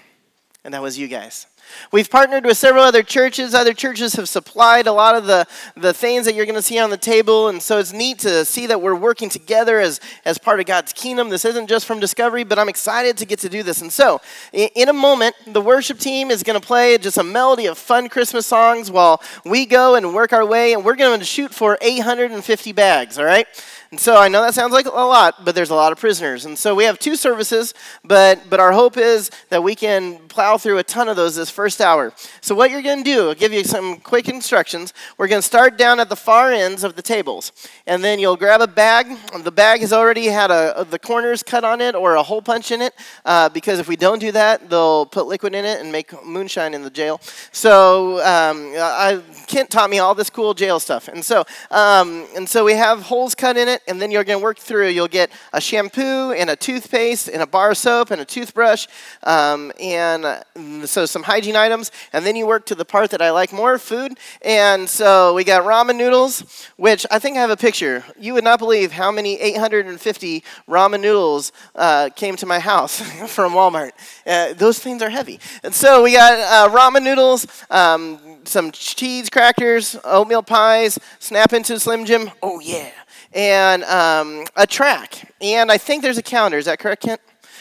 And 0.64 0.74
that 0.74 0.82
was 0.82 0.98
you 0.98 1.08
guys. 1.08 1.46
We've 1.90 2.10
partnered 2.10 2.44
with 2.44 2.56
several 2.56 2.84
other 2.84 3.02
churches. 3.02 3.54
Other 3.54 3.74
churches 3.74 4.14
have 4.14 4.28
supplied 4.28 4.86
a 4.86 4.92
lot 4.92 5.14
of 5.14 5.26
the, 5.26 5.46
the 5.76 5.92
things 5.92 6.24
that 6.26 6.34
you're 6.34 6.46
going 6.46 6.56
to 6.56 6.62
see 6.62 6.78
on 6.78 6.90
the 6.90 6.96
table. 6.96 7.48
And 7.48 7.62
so 7.62 7.78
it's 7.78 7.92
neat 7.92 8.20
to 8.20 8.44
see 8.44 8.66
that 8.66 8.80
we're 8.80 8.94
working 8.94 9.28
together 9.28 9.80
as, 9.80 10.00
as 10.24 10.38
part 10.38 10.60
of 10.60 10.66
God's 10.66 10.92
kingdom. 10.92 11.28
This 11.28 11.44
isn't 11.44 11.68
just 11.68 11.86
from 11.86 12.00
Discovery, 12.00 12.44
but 12.44 12.58
I'm 12.58 12.68
excited 12.68 13.16
to 13.18 13.26
get 13.26 13.38
to 13.40 13.48
do 13.48 13.62
this. 13.62 13.82
And 13.82 13.92
so, 13.92 14.20
in 14.52 14.88
a 14.88 14.92
moment, 14.92 15.34
the 15.46 15.60
worship 15.60 15.98
team 15.98 16.30
is 16.30 16.42
going 16.42 16.60
to 16.60 16.66
play 16.66 16.98
just 16.98 17.18
a 17.18 17.24
melody 17.24 17.66
of 17.66 17.78
fun 17.78 18.08
Christmas 18.08 18.46
songs 18.46 18.90
while 18.90 19.22
we 19.44 19.66
go 19.66 19.94
and 19.94 20.14
work 20.14 20.32
our 20.32 20.46
way. 20.46 20.72
And 20.72 20.84
we're 20.84 20.96
going 20.96 21.18
to 21.18 21.26
shoot 21.26 21.52
for 21.52 21.78
850 21.80 22.72
bags, 22.72 23.18
all 23.18 23.24
right? 23.24 23.46
And 23.92 24.00
so 24.00 24.16
I 24.16 24.28
know 24.28 24.40
that 24.40 24.54
sounds 24.54 24.72
like 24.72 24.86
a 24.86 24.88
lot, 24.88 25.44
but 25.44 25.54
there's 25.54 25.68
a 25.68 25.74
lot 25.74 25.92
of 25.92 25.98
prisoners. 25.98 26.46
And 26.46 26.56
so 26.56 26.74
we 26.74 26.84
have 26.84 26.98
two 26.98 27.14
services, 27.14 27.74
but, 28.02 28.48
but 28.48 28.58
our 28.58 28.72
hope 28.72 28.96
is 28.96 29.30
that 29.50 29.62
we 29.62 29.74
can 29.74 30.16
plow 30.28 30.56
through 30.56 30.78
a 30.78 30.82
ton 30.82 31.10
of 31.10 31.16
those 31.16 31.36
this 31.36 31.50
first 31.50 31.78
hour. 31.78 32.14
So 32.40 32.54
what 32.54 32.70
you're 32.70 32.80
going 32.80 33.04
to 33.04 33.04
do, 33.04 33.28
I'll 33.28 33.34
give 33.34 33.52
you 33.52 33.64
some 33.64 33.98
quick 33.98 34.30
instructions. 34.30 34.94
We're 35.18 35.28
going 35.28 35.42
to 35.42 35.46
start 35.46 35.76
down 35.76 36.00
at 36.00 36.08
the 36.08 36.16
far 36.16 36.50
ends 36.50 36.84
of 36.84 36.96
the 36.96 37.02
tables. 37.02 37.52
And 37.86 38.02
then 38.02 38.18
you'll 38.18 38.38
grab 38.38 38.62
a 38.62 38.66
bag. 38.66 39.14
The 39.44 39.52
bag 39.52 39.82
has 39.82 39.92
already 39.92 40.24
had 40.28 40.50
a, 40.50 40.86
the 40.88 40.98
corners 40.98 41.42
cut 41.42 41.62
on 41.62 41.82
it 41.82 41.94
or 41.94 42.14
a 42.14 42.22
hole 42.22 42.40
punch 42.40 42.70
in 42.70 42.80
it, 42.80 42.94
uh, 43.26 43.50
because 43.50 43.78
if 43.78 43.88
we 43.88 43.96
don't 43.96 44.20
do 44.20 44.32
that, 44.32 44.70
they'll 44.70 45.04
put 45.04 45.26
liquid 45.26 45.54
in 45.54 45.66
it 45.66 45.82
and 45.82 45.92
make 45.92 46.14
moonshine 46.24 46.72
in 46.72 46.82
the 46.82 46.88
jail. 46.88 47.20
So 47.52 48.20
um, 48.20 48.72
I, 48.74 49.22
Kent 49.48 49.68
taught 49.68 49.90
me 49.90 49.98
all 49.98 50.14
this 50.14 50.30
cool 50.30 50.54
jail 50.54 50.80
stuff. 50.80 51.08
And 51.08 51.22
so, 51.22 51.44
um, 51.70 52.26
and 52.34 52.48
so 52.48 52.64
we 52.64 52.72
have 52.72 53.02
holes 53.02 53.34
cut 53.34 53.58
in 53.58 53.68
it 53.68 53.81
and 53.88 54.00
then 54.00 54.10
you're 54.10 54.24
going 54.24 54.38
to 54.38 54.42
work 54.42 54.58
through. 54.58 54.88
You'll 54.88 55.08
get 55.08 55.30
a 55.52 55.60
shampoo 55.60 56.32
and 56.32 56.50
a 56.50 56.56
toothpaste 56.56 57.28
and 57.28 57.42
a 57.42 57.46
bar 57.46 57.74
soap 57.74 58.10
and 58.10 58.20
a 58.20 58.24
toothbrush, 58.24 58.86
um, 59.24 59.72
and 59.80 60.24
uh, 60.24 60.42
so 60.86 61.06
some 61.06 61.22
hygiene 61.22 61.56
items. 61.56 61.90
And 62.12 62.24
then 62.24 62.36
you 62.36 62.46
work 62.46 62.66
to 62.66 62.74
the 62.74 62.84
part 62.84 63.10
that 63.10 63.22
I 63.22 63.30
like 63.30 63.52
more, 63.52 63.78
food. 63.78 64.18
And 64.42 64.88
so 64.88 65.34
we 65.34 65.44
got 65.44 65.64
ramen 65.64 65.96
noodles, 65.96 66.68
which 66.76 67.06
I 67.10 67.18
think 67.18 67.36
I 67.36 67.40
have 67.40 67.50
a 67.50 67.56
picture. 67.56 68.04
You 68.18 68.34
would 68.34 68.44
not 68.44 68.58
believe 68.58 68.92
how 68.92 69.10
many 69.10 69.40
850 69.40 70.44
ramen 70.68 71.00
noodles 71.00 71.52
uh, 71.74 72.10
came 72.14 72.36
to 72.36 72.46
my 72.46 72.58
house 72.58 73.00
from 73.28 73.52
Walmart. 73.52 73.92
Uh, 74.26 74.52
those 74.54 74.78
things 74.78 75.02
are 75.02 75.10
heavy. 75.10 75.40
And 75.62 75.74
so 75.74 76.02
we 76.02 76.12
got 76.12 76.32
uh, 76.38 76.74
ramen 76.74 77.02
noodles. 77.02 77.46
Um, 77.70 78.18
some 78.44 78.72
cheese 78.72 79.30
crackers, 79.30 79.96
oatmeal 80.04 80.42
pies, 80.42 80.98
snap 81.18 81.52
into 81.52 81.78
Slim 81.78 82.04
Jim. 82.04 82.30
Oh, 82.42 82.58
yeah 82.60 82.90
and 83.34 83.84
um, 83.84 84.44
a 84.56 84.66
track. 84.66 85.32
And 85.40 85.70
I 85.70 85.78
think 85.78 86.02
there's 86.02 86.18
a 86.18 86.22
calendar. 86.22 86.58
Is 86.58 86.66
that 86.66 86.78
correct, 86.78 87.02
Kent? 87.02 87.20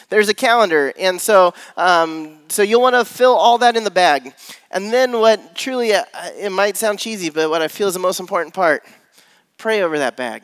There's 0.10 0.28
a 0.28 0.34
calendar. 0.34 0.94
And 1.00 1.20
so, 1.20 1.54
um, 1.78 2.40
so 2.50 2.64
you'll 2.64 2.82
want 2.82 2.96
to 2.96 3.06
fill 3.06 3.34
all 3.34 3.58
that 3.60 3.78
in 3.78 3.84
the 3.84 3.92
bag. 3.92 4.34
And 4.70 4.92
then 4.92 5.20
what 5.20 5.56
truly, 5.56 5.94
uh, 5.94 6.04
it 6.38 6.52
might 6.52 6.76
sound 6.76 7.00
cheesy, 7.00 7.30
but 7.30 7.50
what 7.50 7.62
I 7.62 7.68
feel 7.68 7.88
is 7.88 7.94
the 7.94 8.00
most 8.00 8.20
important 8.20 8.54
part 8.54 8.84
pray 9.58 9.84
over 9.84 10.00
that 10.00 10.18
bag. 10.18 10.44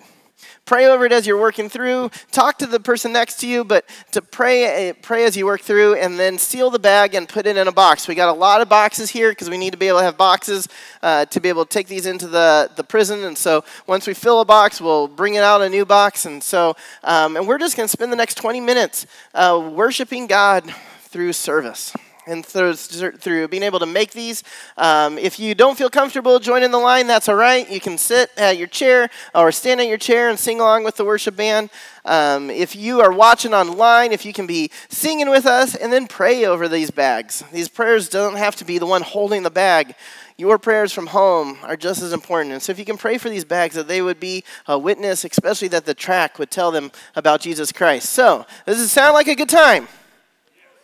Pray 0.66 0.86
over 0.86 1.06
it 1.06 1.12
as 1.12 1.26
you're 1.26 1.40
working 1.40 1.70
through. 1.70 2.10
Talk 2.32 2.58
to 2.60 2.66
the 2.66 2.80
person 2.80 3.14
next 3.14 3.40
to 3.40 3.48
you, 3.48 3.64
but 3.64 3.86
to 4.12 4.22
pray, 4.22 4.64
eh, 4.66 4.94
pray 5.02 5.24
as 5.24 5.38
you 5.38 5.46
work 5.46 5.62
through, 5.62 5.96
and 5.96 6.20
then 6.20 6.38
seal 6.38 6.70
the 6.70 6.80
bag 6.80 7.16
and 7.16 7.28
put 7.28 7.48
it 7.48 7.58
in 7.58 7.68
a 7.68 7.72
box. 7.72 8.08
We 8.08 8.16
got 8.16 8.30
a 8.30 8.38
lot 8.38 8.62
of 8.62 8.70
boxes 8.70 9.10
here 9.10 9.32
because 9.32 9.50
we 9.50 9.58
need 9.58 9.72
to 9.72 9.78
be 9.78 9.88
able 9.88 10.00
to 10.00 10.06
have 10.06 10.18
boxes 10.18 10.68
uh, 11.02 11.26
to 11.26 11.40
be 11.40 11.50
able 11.50 11.66
to 11.66 11.70
take 11.70 11.88
these 11.88 12.06
into 12.06 12.28
the, 12.28 12.70
the 12.76 12.84
prison. 12.84 13.24
And 13.24 13.38
so 13.38 13.64
once 13.88 14.08
we 14.08 14.14
fill 14.14 14.42
a 14.42 14.46
box, 14.46 14.82
we'll 14.82 15.08
bring 15.08 15.36
it 15.36 15.44
out 15.44 15.62
a 15.62 15.70
new 15.70 15.86
box. 15.86 16.26
And 16.26 16.44
so, 16.44 16.76
um, 17.04 17.38
and 17.38 17.48
we're 17.48 17.60
just 17.60 17.78
going 17.78 17.88
to 17.88 17.92
spend 17.92 18.12
the 18.12 18.18
next 18.18 18.36
20 18.36 18.60
minutes 18.60 19.06
uh, 19.34 19.72
worshiping 19.74 20.28
God 20.28 20.72
through 21.10 21.34
service 21.34 21.96
and 22.28 22.46
through, 22.46 23.48
being 23.48 23.64
able 23.64 23.80
to 23.80 23.86
make 23.86 24.12
these. 24.12 24.44
Um, 24.78 25.18
if 25.18 25.40
you 25.40 25.56
don't 25.56 25.78
feel 25.78 25.90
comfortable 25.90 26.40
joining 26.40 26.72
the 26.72 26.78
line, 26.78 27.08
that's 27.08 27.30
all 27.30 27.36
right. 27.36 27.70
You 27.70 27.80
can 27.80 27.98
sit 27.98 28.30
at 28.38 28.58
your 28.58 28.68
chair 28.68 29.10
or 29.34 29.52
stand 29.52 29.82
at 29.82 29.88
your 29.88 29.98
chair 29.98 30.30
and 30.30 30.38
sing 30.38 30.60
along 30.60 30.84
with 30.84 30.98
the 30.98 31.06
worship 31.06 31.36
band. 31.36 31.70
Um, 32.06 32.50
if 32.50 32.76
you 32.76 33.02
are 33.02 33.12
watching 33.12 33.54
online, 33.54 34.12
if 34.12 34.26
you 34.26 34.34
can 34.34 34.48
be 34.48 34.72
singing 34.90 35.30
with 35.30 35.46
us 35.46 35.76
and 35.76 35.92
then 35.92 36.08
pray 36.08 36.46
over 36.46 36.68
these 36.68 36.92
bags. 36.92 37.44
These 37.52 37.68
prayers 37.68 38.10
don't 38.10 38.38
have 38.38 38.56
to 38.58 38.66
be 38.66 38.78
the 38.78 38.86
one 38.86 39.02
holding 39.02 39.44
the 39.44 39.52
bag. 39.52 39.96
Your 40.38 40.60
prayers 40.60 40.94
from 40.94 41.08
home 41.08 41.58
are 41.64 41.76
just 41.76 42.04
as 42.04 42.14
important. 42.14 42.54
And 42.54 42.62
so, 42.62 42.72
if 42.72 42.78
you 42.78 42.86
can 42.86 42.98
pray 42.98 43.18
for 43.18 43.28
these 43.28 43.44
bags, 43.44 43.74
that 43.74 43.88
they 43.88 44.04
would 44.04 44.20
be 44.20 44.44
a 44.68 44.78
witness, 44.78 45.26
especially 45.26 45.68
that 45.70 45.86
the 45.86 45.96
track 45.96 46.38
would 46.38 46.52
tell 46.52 46.72
them 46.72 46.92
about 47.16 47.42
Jesus 47.42 47.72
Christ. 47.72 48.10
So, 48.12 48.46
does 48.68 48.80
it 48.80 48.90
sound 48.90 49.16
like 49.16 49.28
a 49.28 49.36
good 49.36 49.50
time? 49.50 49.88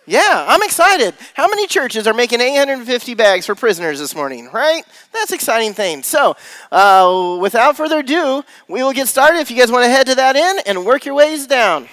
Yeah, 0.05 0.45
I'm 0.49 0.61
excited. 0.63 1.13
How 1.33 1.47
many 1.47 1.65
churches 1.65 2.07
are 2.07 2.13
making 2.13 2.41
850 2.41 3.13
bags 3.13 3.45
for 3.45 3.55
prisoners 3.55 3.99
this 3.99 4.13
morning, 4.13 4.49
right? 4.51 4.83
That's 5.13 5.31
exciting 5.31 5.73
thing. 5.73 6.03
So, 6.03 6.35
uh, 6.73 7.37
without 7.39 7.77
further 7.77 7.99
ado, 7.99 8.43
we 8.67 8.83
will 8.83 8.91
get 8.91 9.07
started. 9.07 9.39
If 9.39 9.49
you 9.49 9.57
guys 9.57 9.71
want 9.71 9.85
to 9.85 9.89
head 9.89 10.07
to 10.07 10.15
that 10.15 10.35
end 10.35 10.61
and 10.65 10.85
work 10.85 11.05
your 11.05 11.15
ways 11.15 11.47
down. 11.47 11.87